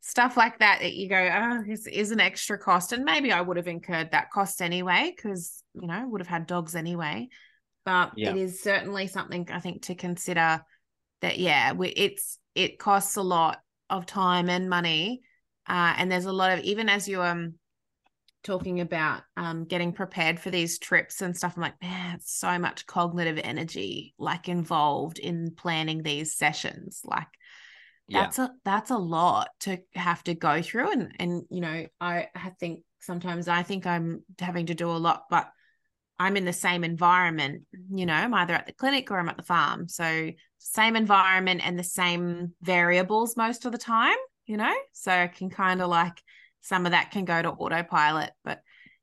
[0.00, 2.92] stuff like that that you go, oh, this is an extra cost.
[2.92, 6.46] And maybe I would have incurred that cost anyway, because, you know, would have had
[6.46, 7.28] dogs anyway.
[7.84, 8.30] But Yeah.
[8.30, 10.64] it is certainly something I think to consider
[11.20, 13.60] that, yeah, we, it's, it costs a lot
[13.90, 15.22] of time and money.
[15.68, 17.54] Uh, and there's a lot of, even as you, um,
[18.42, 22.58] talking about um getting prepared for these trips and stuff i'm like man it's so
[22.58, 27.00] much cognitive energy like involved in planning these sessions.
[27.04, 27.28] Like
[28.08, 28.24] Yeah.
[28.24, 32.28] that's a that's a lot to have to go through and and you know i
[32.34, 35.48] I think sometimes i think i'm having to do a lot but
[36.18, 37.62] i'm in the same environment
[37.92, 39.88] you know i'm either at the clinic or i'm at the farm.
[39.88, 44.16] So same environment and the same variables most of the time
[44.46, 44.74] you know?
[44.92, 46.20] So i can kind of like
[46.62, 48.62] some of that can go to autopilot but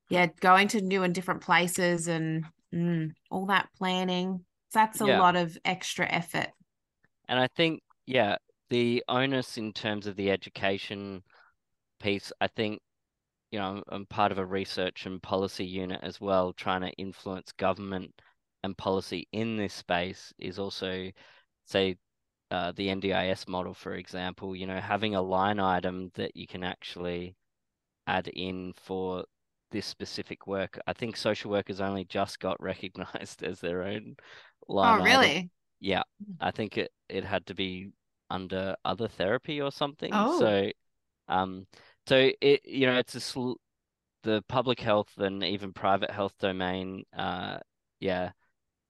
[0.09, 4.43] yeah going to new and different places and mm, all that planning
[4.73, 5.19] that's a Yeah.
[5.19, 6.49] lot of extra effort
[7.29, 8.37] And I think, yeah,
[8.69, 11.23] the onus in terms of the education
[11.99, 12.81] piece, I think,
[13.51, 17.51] you know, I'm, part of a research and policy unit as well, trying to influence
[17.53, 18.21] government
[18.63, 21.11] and policy in this space is also,
[21.65, 21.97] say,
[22.51, 26.63] uh, the NDIS model, for example, you know, having a line item that you can
[26.63, 27.35] actually
[28.09, 29.25] add in for
[29.71, 30.79] this specific work.
[30.87, 34.15] I think social workers only just got recognized as their own
[34.67, 35.33] line oh item.
[35.33, 35.49] really
[35.79, 36.03] Yeah,
[36.39, 37.91] I think it it had to be
[38.29, 40.21] under other therapy or something.
[40.21, 40.27] Oh.
[40.27, 40.71] So,
[41.29, 41.67] um,
[42.07, 43.53] so it you know it's a sl
[44.23, 47.05] the public health and even private health domain.
[47.17, 47.59] Uh,
[47.99, 48.31] yeah,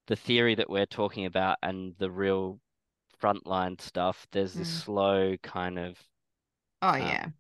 [0.08, 2.60] the theory that we're talking about and the real
[3.22, 4.28] frontline stuff.
[4.32, 4.84] There's this Mm.
[4.86, 5.98] slow kind of
[6.82, 7.32] oh Um, yeah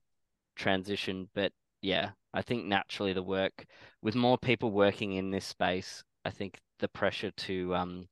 [0.55, 3.65] transition, but yeah, I think naturally the work
[4.01, 8.07] with more people working in this space, I think the pressure to um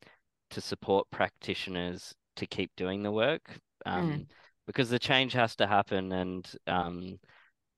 [0.50, 4.26] to support practitioners to keep doing the work um, Mm.
[4.66, 7.20] because the change has to happen and um,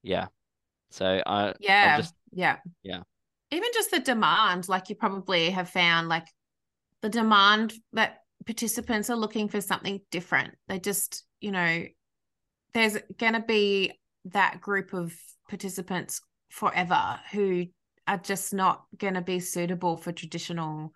[0.04, 0.28] yeah
[0.92, 1.98] so I Yeah.
[1.98, 2.58] Just yeah.
[2.84, 3.02] Yeah.
[3.52, 6.28] Even just the demand, like you probably have found, like
[7.02, 10.56] the demand that participants are looking for something different.
[10.68, 11.84] They just, you know,
[12.74, 13.94] there's going to be
[14.26, 15.14] that group of
[15.50, 17.66] participants forever who
[18.08, 20.94] are just not going to be suitable for traditional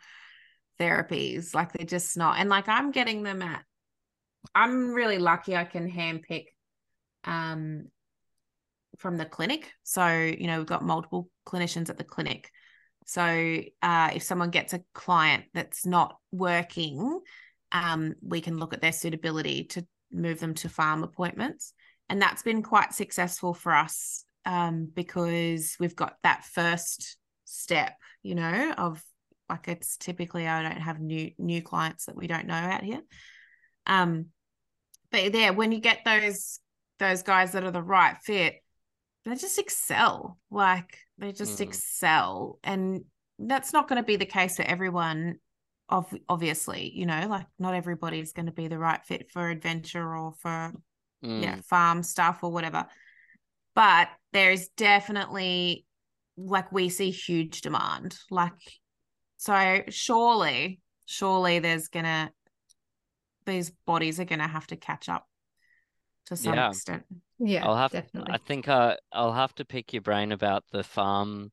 [0.79, 1.53] therapies.
[1.53, 2.39] Like they're just not.
[2.39, 3.63] And like I'm getting them at,
[4.55, 6.45] I'm really lucky I can handpick
[7.23, 7.85] um,
[8.97, 9.71] from the clinic.
[9.83, 12.49] So, you know, we've got multiple clinicians at the clinic.
[13.05, 17.19] So, uh, if someone gets a client that's not working,
[17.71, 21.73] um, we can look at their suitability to move them to farm appointments.
[22.09, 28.35] And that's been quite successful for us um, because we've got that first step, you
[28.35, 29.03] know, of
[29.49, 33.01] like it's typically I don't have new new clients that we don't know out here.
[33.85, 34.27] Um,
[35.11, 36.59] but yeah, when you get those
[36.99, 38.55] those guys that are the right fit,
[39.25, 40.39] they just excel.
[40.49, 41.63] Like they just Mm.
[41.63, 43.05] excel, and
[43.39, 45.39] that's not going to be the case for everyone.
[45.89, 50.15] Of obviously, you know, like not everybody's going to be the right fit for adventure
[50.15, 50.71] or for
[51.21, 52.87] yeah mm, farm stuff or whatever.
[53.75, 55.85] But there is definitely
[56.37, 58.17] like we see huge demand.
[58.29, 58.53] Like
[59.37, 62.31] so, surely, surely there's gonna
[63.45, 65.27] these bodies are gonna have to catch up
[66.27, 66.69] to some Yeah.
[66.69, 67.03] extent.
[67.39, 68.33] Yeah, I'll have definitely.
[68.33, 71.51] I think uh, I'll have to pick your brain about the farm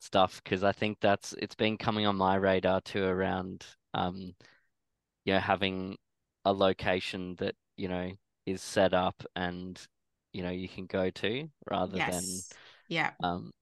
[0.00, 4.34] stuff because I think that's it's been coming on my radar too around um
[5.24, 5.96] you know having
[6.44, 8.10] a location that you know
[8.46, 9.80] is set up and
[10.32, 12.50] you know you can go to rather Yes.
[12.88, 13.10] Yeah.
[13.22, 13.52] um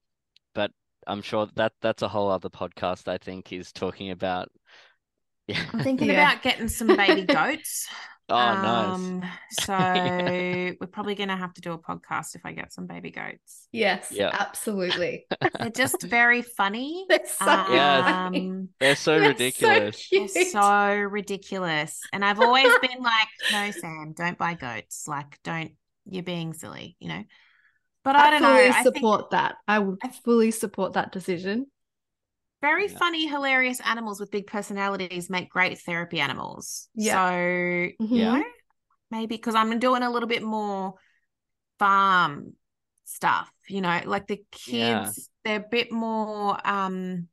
[0.53, 0.71] but
[1.07, 4.49] I'm sure that that's a whole other podcast I think is talking about
[5.47, 6.31] yeah I'm thinking Yeah.
[6.31, 7.87] about getting some baby goats.
[8.29, 10.71] oh nice Um, so Yeah.
[10.79, 13.67] we're probably gonna have to do a podcast if I get some baby goats.
[13.73, 14.29] Yes, Yeah.
[14.31, 15.25] absolutely.
[15.59, 17.05] They're just very funny.
[17.09, 18.05] They're so Yes.
[18.07, 21.99] Um, they're so They're ridiculous They're so ridiculous.
[22.13, 25.07] And I've always been like, no, Sam, don't buy goats.
[25.07, 25.71] Like, don't,
[26.09, 27.23] you're being silly, you know?
[28.03, 28.55] But I, I don't know.
[28.55, 29.55] fully I think support that.
[29.67, 31.67] I would I- fully support that decision.
[32.61, 32.97] very Yeah.
[32.97, 36.89] funny, hilarious animals with big personalities make great therapy animals.
[36.93, 37.13] Yeah.
[37.13, 37.95] So, Mhm.
[37.99, 38.43] you know,
[39.09, 40.93] maybe because I'm doing a little bit more
[41.79, 42.53] farm
[43.05, 45.03] stuff, you know, like the Yeah.
[45.05, 47.27] kids, they're a bit more, um,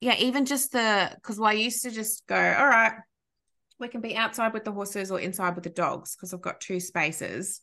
[0.00, 2.94] yeah, even just the, because I used to just go, all right,
[3.82, 6.60] we can be outside with the horses or inside with the dogs because I've got
[6.60, 7.60] two spaces.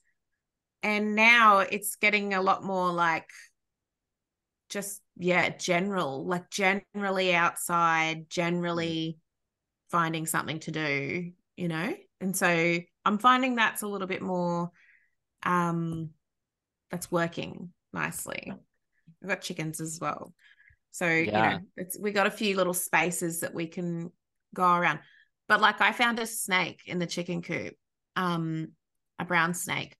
[0.84, 3.28] And now it's getting a lot more like
[4.70, 9.17] just, yeah, general, like generally outside, generally
[9.89, 11.95] finding something to do, you know?
[12.22, 14.70] And so I'm finding that's a little bit more,
[15.43, 16.11] um,
[16.91, 18.53] that's working nicely.
[19.24, 20.34] I've got chickens as well.
[20.91, 24.11] So, you know, it's we got a few little spaces that we can
[24.53, 24.99] go around.
[25.49, 27.73] But like I found a snake in the chicken coop,
[28.15, 28.69] um,
[29.17, 29.97] a brown snake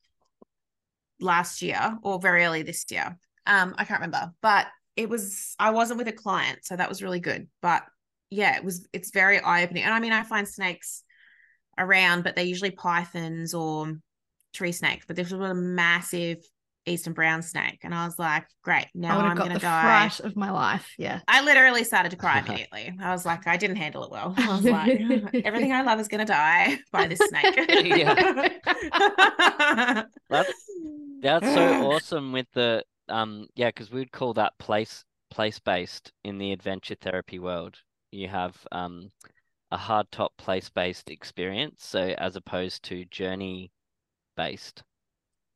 [1.20, 3.18] last year or very early this year.
[3.46, 7.04] Um, I can't remember, but it was I wasn't with a client, so that was
[7.04, 7.48] really good.
[7.62, 7.84] But
[8.30, 9.84] yeah, it was it's very eye-opening.
[9.84, 11.04] And I mean, I find snakes
[11.78, 13.94] around, but they're usually pythons or
[14.54, 15.06] tree snakes.
[15.08, 16.38] But this was a massive
[16.86, 17.80] eastern brown snake.
[17.84, 20.10] And I was like, great, now I'm gonna the die.
[20.10, 20.94] fright of my life.
[20.98, 21.20] Yeah.
[21.28, 22.96] I literally started to cry immediately.
[23.02, 24.34] I was like, I didn't handle it well.
[24.40, 25.02] I was like,
[25.44, 27.56] everything I love is gonna die by this snake.
[30.30, 30.54] That's
[31.22, 36.38] That's so awesome with the um yeah, because we'd call that place place based in
[36.38, 37.78] the adventure therapy world.
[38.12, 39.12] You have um
[39.72, 43.72] a hard top place based experience, so as opposed to journey
[44.36, 44.84] based.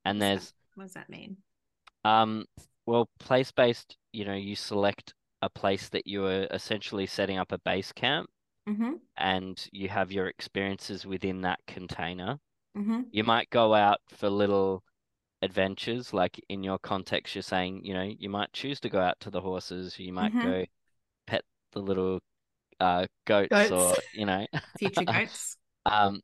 [0.05, 0.35] And What's that?
[0.41, 1.37] there's What does that mean?
[2.05, 2.45] um
[2.85, 7.51] well place based, you know, you select a place that you are essentially setting up
[7.51, 8.29] a base camp
[8.67, 8.93] Mm-hmm.
[9.17, 12.39] and you have your experiences within that container.
[12.77, 13.01] Mm-hmm.
[13.11, 14.83] you might go out for little
[15.43, 19.19] adventures like in your context you're saying you know you might choose to go out
[19.21, 20.43] to the horses you might Mhm.
[20.43, 20.65] go
[21.27, 21.43] pet
[21.73, 22.19] the little
[22.81, 23.71] uh goats, Goats.
[23.71, 24.45] or you know
[24.77, 25.57] Future goats.
[25.85, 26.21] um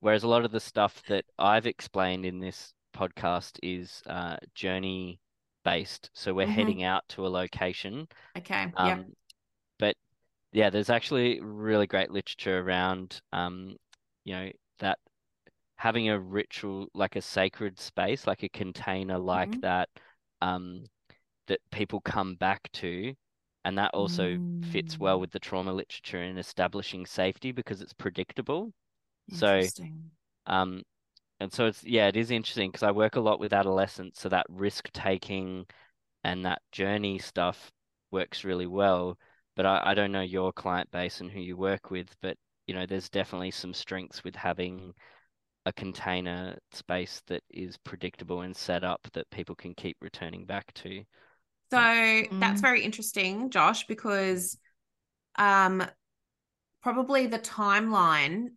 [0.00, 5.20] whereas a lot of the stuff that I've explained in this podcast is uh journey
[5.64, 6.46] based so we're Mhm.
[6.46, 8.72] heading out to a location Okay.
[8.76, 8.98] um yeah.
[9.78, 9.94] but
[10.52, 13.76] yeah there's actually really great literature around um
[14.24, 14.98] you know that
[15.76, 19.60] having a ritual like a sacred space like a container like Mhm.
[19.60, 19.88] that
[20.42, 20.84] um
[21.48, 23.14] that people come back to
[23.64, 25.20] and that also fits well Mm.
[25.20, 28.72] with the trauma literature in establishing safety because it's predictable.
[29.30, 29.68] So,
[30.46, 30.82] um,
[31.40, 34.28] and so it's yeah, it is interesting because I work a lot with adolescents, so
[34.30, 35.66] that risk taking
[36.24, 37.70] and that journey stuff
[38.10, 39.18] works really well.
[39.56, 42.36] But I, I don't know your client base and who you work with, but
[42.66, 44.94] you know, there's definitely some strengths with having
[45.66, 50.72] a container space that is predictable and set up that people can keep returning back
[50.74, 51.04] to.
[51.70, 51.78] So
[52.40, 52.62] that's Mm.
[52.62, 54.56] very interesting, Josh, because
[55.36, 55.84] um
[56.82, 58.50] probably the timeline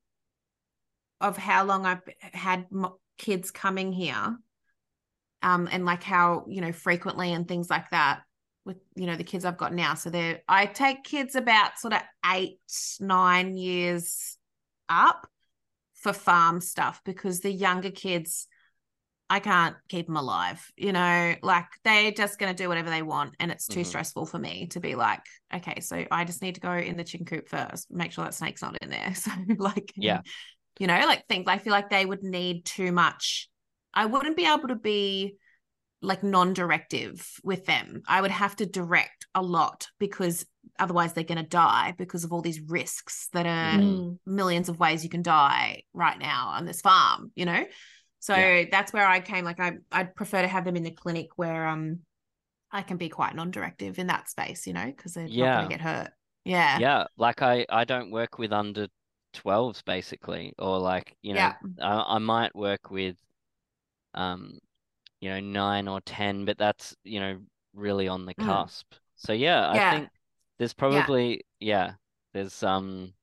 [1.21, 2.67] of how long I've had
[3.17, 4.37] kids coming here
[5.43, 8.21] um and like how, you know, frequently and things like that
[8.63, 9.95] with you know the kids I've got now.
[9.95, 12.59] So they're I take kids about sort of 8
[12.99, 14.37] 9 years
[14.89, 15.27] up
[15.95, 18.47] for farm stuff because the younger kids
[19.29, 20.61] I can't keep them alive.
[20.75, 23.35] You know, like they're just going to do whatever they want.
[23.39, 23.87] And it's too Mhm.
[23.87, 25.21] stressful for me to be like,
[25.53, 28.33] okay, so I just need to go in the chicken coop first, make sure that
[28.33, 29.13] snake's not in there.
[29.15, 30.21] So, like, Yeah.
[30.79, 33.49] You know, like things I feel like they would need too much.
[33.93, 35.35] I wouldn't be able to be
[36.01, 38.01] like non directive with them.
[38.07, 40.45] I would have to direct a lot because
[40.79, 44.17] otherwise they're going to die because of all these risks that are Mm.
[44.25, 47.65] millions of ways you can die right now on this farm, you know?
[48.19, 48.65] So Yeah.
[48.71, 49.45] that's where I came.
[49.45, 51.99] Like I I'd prefer to have them in the clinic where um
[52.71, 55.55] I can be quite non-directive in that space, you know, because they're not Yeah.
[55.57, 56.11] gonna get hurt.
[56.45, 56.79] Yeah.
[56.79, 58.87] Yeah, like I I don't work with under
[59.33, 61.55] 12s basically, or like, you know, Yeah.
[61.81, 63.17] I, I might work with
[64.13, 64.59] um,
[65.21, 67.39] you know, nine or 10, but that's, you know,
[67.73, 68.45] really on the Mm.
[68.45, 68.93] cusp.
[69.15, 70.11] So yeah, I think
[70.59, 71.93] there's probably yeah,
[72.33, 73.13] there's um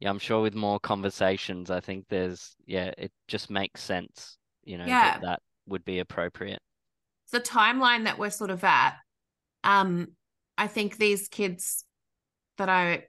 [0.00, 4.78] yeah, I'm sure with more conversations, I think there's yeah, it just makes sense, you
[4.78, 5.00] know, Yeah.
[5.00, 6.60] that that would be appropriate.
[7.32, 8.96] the timeline that we're sort of at,
[9.64, 10.08] um,
[10.58, 11.84] I think these kids
[12.58, 13.06] that I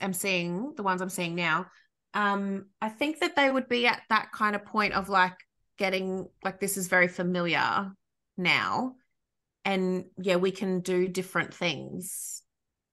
[0.00, 1.66] am seeing, the ones I'm seeing now,
[2.14, 5.36] um, I think that they would be at that kind of point of like
[5.78, 7.90] getting like this is very familiar
[8.36, 8.94] now.
[9.64, 12.42] And yeah, we can do different things.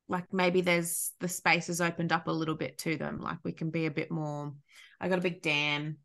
[0.07, 3.19] Like maybe there's the space has opened up a little bit to them.
[3.21, 4.53] Like we can be a bit more.
[4.99, 5.97] I got a big dam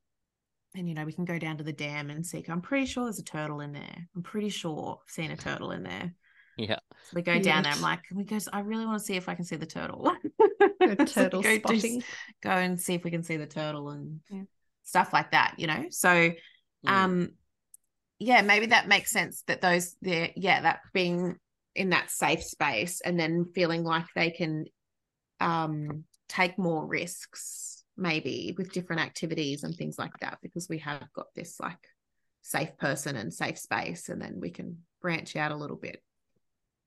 [0.77, 3.05] and you know we can go down to the dam and see i'm pretty sure
[3.05, 6.15] there's a turtle in there i'm pretty sure i've seen a turtle in there
[6.57, 6.79] Yeah.
[7.03, 9.29] so we go down there i'm like we go i really want to see if
[9.29, 10.13] i can see the turtle
[10.87, 12.03] So turtle go spotting.
[12.43, 14.43] go and see if we can see the turtle and Yeah.
[14.85, 16.31] stuff like that you know so
[16.85, 16.91] Mm.
[16.93, 17.31] um
[18.19, 21.37] yeah maybe that makes sense that those there yeah that being
[21.75, 24.67] in that safe space and then feeling like they can
[25.41, 31.03] um take more risks maybe with different activities and things like that because we have
[31.15, 31.79] got this like
[32.43, 36.03] safe person and safe space and then we can branch out a little bit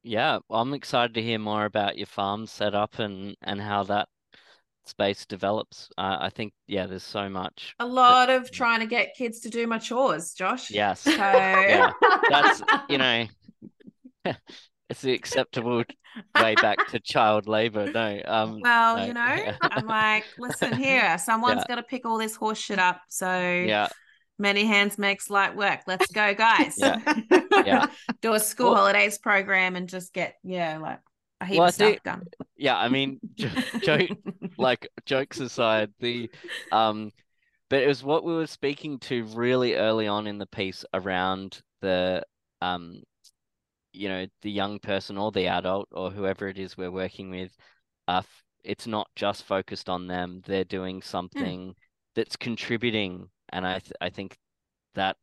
[0.04, 4.08] Yeah, I'm excited to hear more about your farm setup and and how that
[4.86, 5.90] space develops.
[5.98, 7.76] Uh, I think yeah, there's so much.
[7.80, 11.12] a lot of trying to get kids to do my chores josh Yes, so
[11.68, 11.92] Yeah,
[12.28, 13.26] that's you know,
[14.90, 15.84] it's the acceptable
[16.36, 17.90] way back to child labor.
[17.94, 19.38] No, um, Well, no, you know.
[19.62, 21.68] I'm like, listen here, someone's Yeah.
[21.68, 23.02] got to pick all this horse shit up.
[23.10, 23.28] So
[23.60, 23.88] yeah,
[24.40, 25.82] many hands makes light work.
[25.88, 26.76] Let's go, guys.
[26.78, 26.98] Yeah.
[27.66, 27.88] Yeah.
[28.22, 31.00] Do a school Well- holidays program and just get, yeah, like
[31.42, 32.24] a heap Well, of stuff think- done.
[32.56, 32.78] yeah.
[32.78, 33.20] I mean,
[33.82, 34.10] joke
[34.58, 36.30] like jokes aside, the
[36.72, 37.12] um,
[37.70, 41.62] but it was what we were speaking to really early on in the piece around
[41.82, 42.24] the
[42.62, 43.04] um,
[43.92, 47.52] you know, the young person or the adult or whoever it is we're working with.
[48.08, 48.22] Uh,
[48.64, 50.42] it's not just focused on them.
[50.46, 51.74] They're doing something
[52.16, 54.38] that's contributing, and I th I think
[54.96, 55.18] that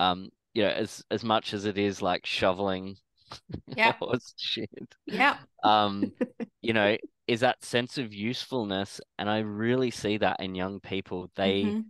[0.00, 2.96] um, you know, as as much as it is like shoveling
[3.76, 3.94] Yeah.
[4.38, 4.70] shit
[5.06, 5.36] Yeah.
[5.62, 6.12] um
[6.62, 6.96] you know
[7.26, 11.84] is that sense of usefulness and i really see that in young people they Mhm.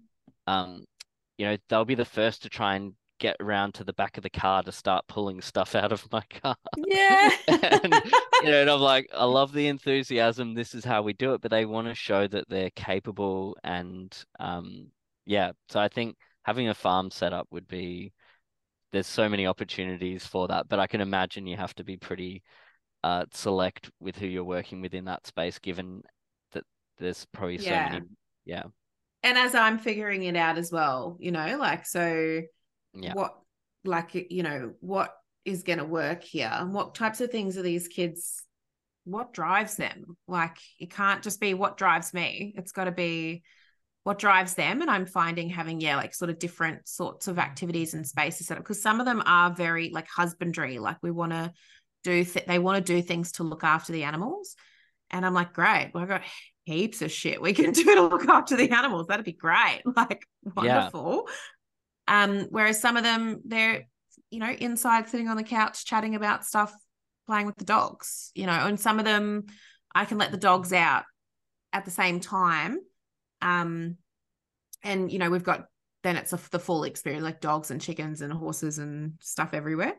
[0.47, 0.85] um
[1.39, 4.23] you know they'll be the first to try and get around to the back of
[4.23, 7.31] the car to start pulling stuff out of my car Yeah.
[7.49, 8.03] and
[8.43, 11.41] you know and i'm like i love the enthusiasm this is how we do it
[11.41, 14.89] but they want to show that they're capable and um
[15.27, 18.13] yeah so i think having a farm set up would be
[18.93, 22.43] there's so many opportunities for that but i can imagine you have to be pretty
[23.05, 26.03] uh select with who you're working with in that space given
[26.53, 26.65] that
[26.99, 27.85] there's probably so Yeah.
[27.85, 28.03] many
[28.45, 28.63] yeah
[29.23, 32.43] and as I'm figuring it out as well, you know, like, so
[32.95, 33.37] yeah what,
[33.85, 35.13] like, you know, what
[35.45, 36.51] is going to work here?
[36.53, 38.43] And what types of things are these kids,
[39.05, 40.17] what drives them?
[40.29, 42.55] Like, it can't just be what drives me.
[42.57, 43.43] It's got to be
[44.07, 44.83] what drives them.
[44.83, 48.57] And I'm finding having, yeah, like sort of different sorts of activities and spaces set
[48.57, 51.53] up because some of them are very like husbandry, like we want to
[52.05, 54.55] do th- they want to do things to look after the animals.
[55.11, 56.23] And I'm like, great, well, I've got
[56.63, 59.09] heaps of shit we can do to look after the animals.
[59.09, 59.83] That'd be great.
[59.97, 61.29] Like wonderful.
[62.09, 62.23] Yeah.
[62.23, 63.89] Um, whereas some of them, they're,
[64.31, 66.73] you know, inside sitting on the couch chatting about stuff,
[67.27, 69.47] playing with the dogs, you know, and some of them
[69.93, 71.03] I can let the dogs out
[71.73, 72.79] at the same time.
[73.43, 73.97] Um,
[74.83, 75.67] and you know, we've got
[76.03, 79.95] then it's a, the full experience, like dogs and chickens and horses and stuff everywhere.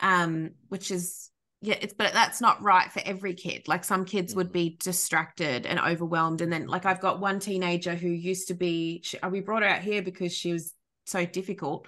[0.00, 1.30] Um, which is
[1.62, 3.66] yeah, it's but that's not right for every kid.
[3.66, 4.52] Like some kids would mm-hmm.
[4.52, 9.02] be distracted and overwhelmed, and then like I've got one teenager who used to be.
[9.04, 10.74] She, we brought her out here because she was
[11.06, 11.86] so difficult,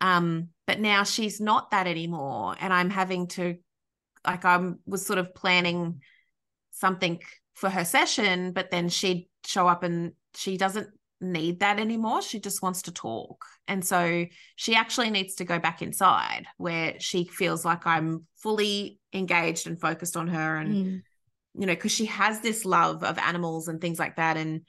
[0.00, 3.56] um, but now she's not that anymore, and I'm having to,
[4.26, 6.00] like, I was sort of planning
[6.72, 7.20] something
[7.54, 10.88] for her session, but then she'd show up and she doesn't
[11.20, 12.22] need that anymore.
[12.22, 13.44] She just wants to talk.
[13.66, 14.26] And so
[14.56, 19.80] she actually needs to go back inside where she feels like I'm fully engaged and
[19.80, 20.56] focused on her.
[20.56, 21.02] And, mm.
[21.54, 24.36] you know, because she has this love of animals and things like that.
[24.36, 24.62] And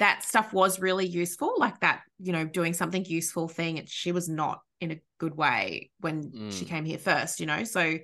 [0.00, 3.82] that stuff was really useful, like that, you know, doing something useful thing.
[3.86, 6.52] She was not in a good way when mm.
[6.52, 7.62] she came here first, you know.
[7.62, 7.98] So,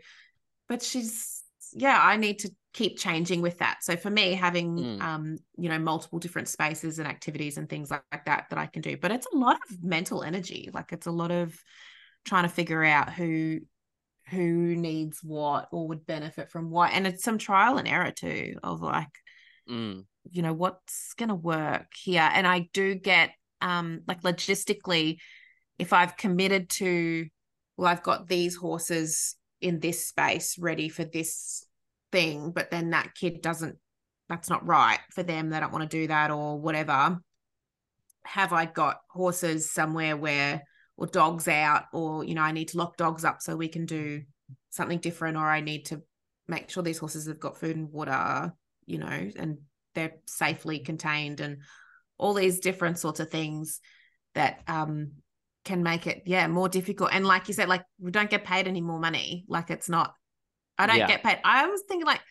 [0.69, 1.40] but she's,
[1.75, 3.79] yeah, I need to keep changing with that.
[3.83, 5.01] So for me, having mm.
[5.01, 8.67] um, you know, multiple different spaces and activities and things like, like that that I
[8.67, 8.97] can do.
[8.97, 10.71] But it's a lot of mental energy.
[10.73, 11.55] Like it's a lot of
[12.25, 13.61] trying to figure out who
[14.29, 16.93] who needs what or would benefit from what.
[16.93, 19.09] And it's some trial and error too of like,
[19.69, 20.05] mm.
[20.31, 22.29] you know, what's gonna work here.
[22.33, 25.19] And I do get um like logistically,
[25.79, 27.27] if I've committed to
[27.77, 31.65] well, I've got these horses in this space ready for this
[32.13, 33.77] thing, but then that kid doesn't,
[34.29, 35.51] that's not right for them.
[35.51, 37.19] They don't want to do that or whatever.
[38.25, 40.63] Have I got horses somewhere where,
[40.97, 43.87] or dogs out, or, you know, I need to lock dogs up so we can
[43.87, 44.23] do
[44.71, 46.03] something different, or I need to
[46.47, 48.53] make sure these horses have got food and water,
[48.87, 49.59] you know, and
[49.95, 51.59] they're safely contained and
[52.19, 53.81] all these different sorts of things
[54.35, 55.13] that um
[55.71, 58.67] can make it yeah more difficult and like you said like we don't get paid
[58.67, 60.15] any more money like it's not
[60.81, 61.07] I don't yeah.
[61.07, 61.39] get paid.
[61.45, 62.23] I was thinking like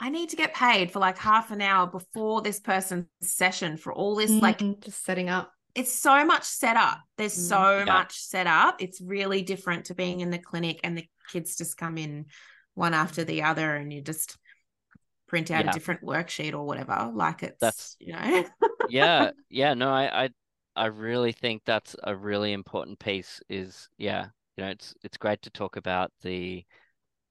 [0.00, 3.92] I need to get paid for like half an hour before this person's session for
[3.92, 4.40] all this mm-hmm.
[4.40, 5.52] like just setting up.
[5.74, 7.00] It's so much set up.
[7.18, 7.84] There's mm, so yeah.
[7.84, 8.76] much set up.
[8.80, 12.26] It's really different to being in the clinic and the kids just come in
[12.74, 14.38] one after the other and you just
[15.26, 15.70] print out yeah.
[15.70, 17.10] a different worksheet or whatever.
[17.14, 18.44] Like it's that's you know.
[18.88, 19.74] yeah, yeah.
[19.74, 20.28] No, I, I
[20.78, 23.40] I really think that's a really important piece.
[23.48, 24.26] Is yeah,
[24.56, 26.64] you know, it's it's great to talk about the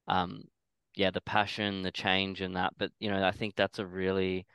[0.07, 0.43] um
[0.95, 2.73] yeah, the passion, the change, and that.
[2.77, 4.45] But you know, I think that's a really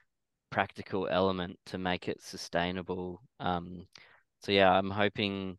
[0.51, 3.22] practical element to make it sustainable.
[3.40, 3.86] Um,
[4.40, 5.59] so yeah, I'm hoping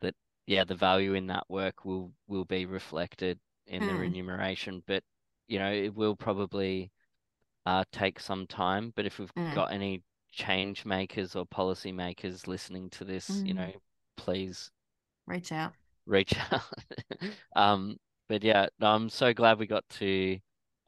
[0.00, 0.14] that
[0.46, 3.86] yeah, the value in that work will will be reflected in mm.
[3.86, 4.00] the hmm.
[4.00, 4.82] remuneration.
[4.86, 5.02] But
[5.48, 6.92] you know, it will probably
[7.66, 8.92] uh, take some time.
[8.96, 9.54] But if we've mm.
[9.54, 10.02] got any
[10.38, 13.48] change makers or policy makers listening to this, mm.
[13.48, 13.72] you know,
[14.16, 14.70] please
[15.26, 15.72] reach out.
[16.06, 16.62] Reach out.
[17.56, 17.96] um,
[18.28, 20.38] but yeah, I'm so glad we got to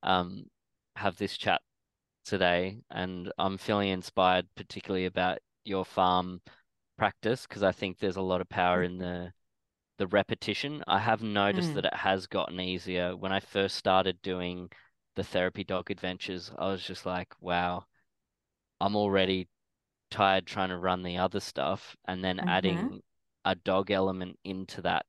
[0.04, 0.44] um,
[0.94, 1.60] have this chat
[2.24, 6.40] today, and I'm feeling inspired, particularly about your farm
[6.96, 9.32] practice, because I think there's a lot of power in the
[9.98, 10.82] the repetition.
[10.86, 11.74] I have noticed mm.
[11.74, 13.14] that it has gotten easier.
[13.14, 14.70] When I first started doing
[15.16, 17.84] the therapy dog adventures, I was just like, wow,
[18.80, 19.48] I'm already
[20.10, 22.48] tired trying to run the other stuff, and then mm-hmm.
[22.48, 23.00] adding
[23.44, 25.06] a dog element into that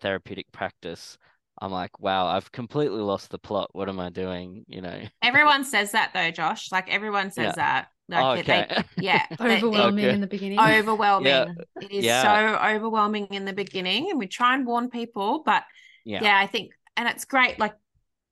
[0.00, 1.18] therapeutic practice
[1.60, 3.70] I'm like, wow, I've completely lost the plot.
[3.72, 4.64] What am I doing?
[4.68, 5.00] You know.
[5.22, 6.72] Everyone says that though, Josh.
[6.72, 7.86] Like everyone says yeah.
[7.86, 7.88] that.
[8.08, 8.66] Like oh, okay.
[8.96, 9.24] They, yeah.
[9.40, 10.14] overwhelming okay.
[10.14, 10.58] in the beginning.
[10.58, 11.26] Overwhelming.
[11.26, 11.46] Yeah.
[11.80, 12.22] It is yeah.
[12.22, 14.10] so overwhelming in the beginning.
[14.10, 15.62] And we try and warn people, but
[16.04, 16.22] yeah.
[16.22, 17.58] yeah, I think and it's great.
[17.58, 17.74] Like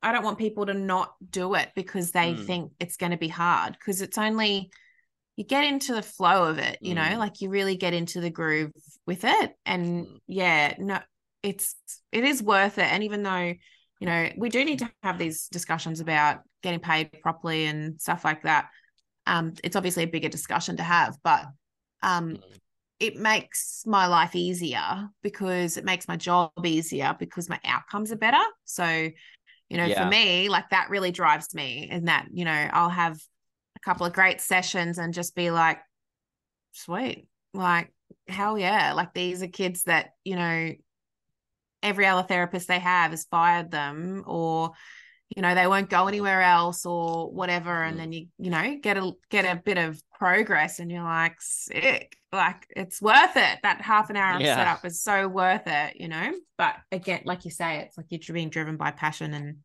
[0.02, 2.44] I don't want people to not do it because they mm.
[2.44, 4.70] think it's going to be hard because it's only
[5.36, 7.10] you get into the flow of it, you mm.
[7.10, 8.72] know, like you really get into the groove
[9.06, 9.52] with it.
[9.64, 10.18] And mm.
[10.26, 10.98] yeah, no,
[11.42, 11.74] it's
[12.12, 13.52] it is worth it and even though
[14.00, 18.24] you know we do need to have these discussions about getting paid properly and stuff
[18.24, 18.68] like that
[19.26, 21.44] um it's obviously a bigger discussion to have but
[22.02, 22.40] um mm.
[23.00, 28.16] it makes my life easier because it makes my job easier because my outcomes are
[28.16, 29.08] better so
[29.73, 30.05] you know yeah.
[30.05, 33.19] for me like that really drives me and that you know I'll have
[33.74, 35.81] a couple of great sessions and just be like
[36.73, 37.90] sweet like
[38.28, 40.73] hell yeah like these are kids that you know
[41.82, 44.73] every other therapist they have has fired them or
[45.34, 47.98] you know they won't go anywhere else or whatever and mm.
[47.98, 52.16] then you you know get a get a bit of progress and you're like sick
[52.32, 56.09] like it's worth it that half an hour of setup is so worth it you
[56.09, 59.56] know but again like you say it's like you're being driven by passion and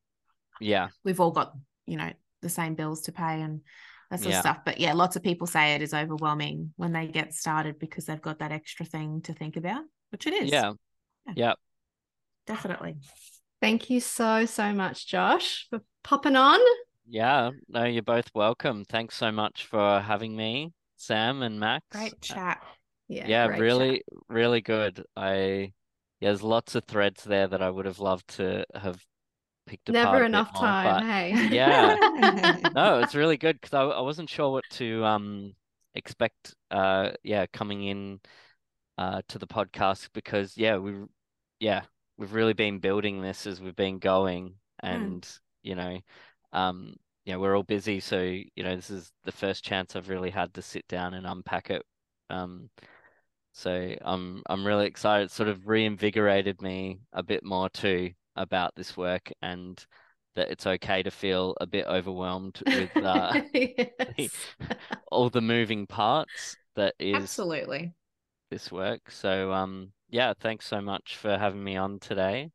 [0.60, 0.89] Yeah.
[1.03, 1.53] we've all got
[1.85, 2.11] you know
[2.41, 3.61] the same bills to pay and
[4.10, 4.38] that sort Yeah.
[4.38, 4.60] of stuff.
[4.65, 8.22] But yeah, lots of people say it is overwhelming when they get started because they've
[8.22, 10.52] got that extra thing to think about, which it is.
[10.52, 10.73] Yeah.
[11.35, 11.53] Yeah.
[12.45, 12.95] definitely.
[13.62, 16.60] Thank you so, so much, Josh, for popping on.
[17.08, 17.52] Yeah.
[17.68, 18.86] No, you're both welcome.
[18.86, 21.84] Thanks so much for having me, Sam and Max.
[21.92, 22.62] Great chat.
[23.08, 23.62] Yeah, yeah, great chat.
[23.62, 25.04] really, really good.
[25.16, 25.74] I
[26.20, 29.00] yeah, there's lots of threads there that I would have loved to have
[29.66, 30.14] picked apart.
[30.14, 31.50] Never enough more, time, but hey?
[31.56, 31.96] Yeah.
[32.76, 35.54] no, it's really good because I, I wasn't sure what to um
[35.96, 36.56] expect.
[36.70, 38.20] Uh, yeah, coming in
[38.98, 40.94] uh to the podcast because yeah, we
[41.60, 41.84] yeah
[42.18, 45.27] we've really been building this as we've been going, and
[45.64, 45.99] you know,
[46.53, 46.95] um,
[47.26, 50.53] yeah, we're all busy, so you know, this is the first chance I've really had
[50.56, 51.84] to sit down and unpack it.
[52.30, 52.69] Um,
[53.53, 55.26] so I'm I'm really excited.
[55.26, 59.84] It sort of reinvigorated me a bit more too about this work and
[60.35, 63.41] that it's okay to feel a bit overwhelmed with uh,
[65.11, 67.94] all the moving parts that is Absolutely.
[68.52, 69.10] this work.
[69.10, 72.52] So um yeah, thanks so much for having me on today.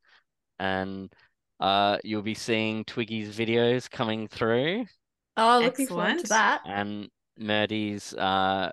[0.59, 1.11] And
[1.59, 4.85] uh you'll be seeing Twiggy's videos coming through
[5.37, 6.29] Oh, looking forward to Excellent.
[6.29, 6.61] that.
[6.65, 8.71] and Myrtle's uh,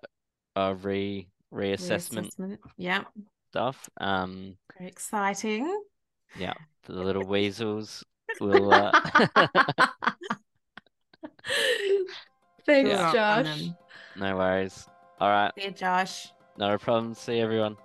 [0.57, 2.59] uh re reassessment Reassessment.
[2.77, 3.05] Yeah.
[3.51, 3.89] stuff.
[4.01, 5.83] Um Very exciting.
[6.39, 6.55] yeah,
[6.87, 8.05] the little weasels
[8.41, 8.93] will uh
[12.67, 13.63] Thanks, Good on Josh.
[14.17, 14.87] no worries.
[15.21, 16.33] All right, See you, Josh.
[16.59, 17.15] no problem.
[17.15, 17.77] See everyone.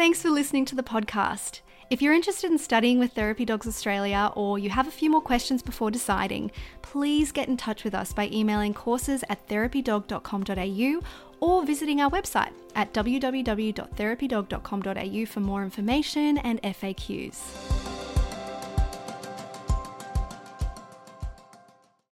[0.00, 1.60] Thanks for listening to the podcast.
[1.90, 5.20] If you're interested in studying with Therapy Dogs Australia or you have a few more
[5.20, 11.00] questions before deciding, please get in touch with us by emailing courses at therapydog.com.au
[11.40, 18.09] or visiting our website at www.therapydog.com.au for more information and FAQs.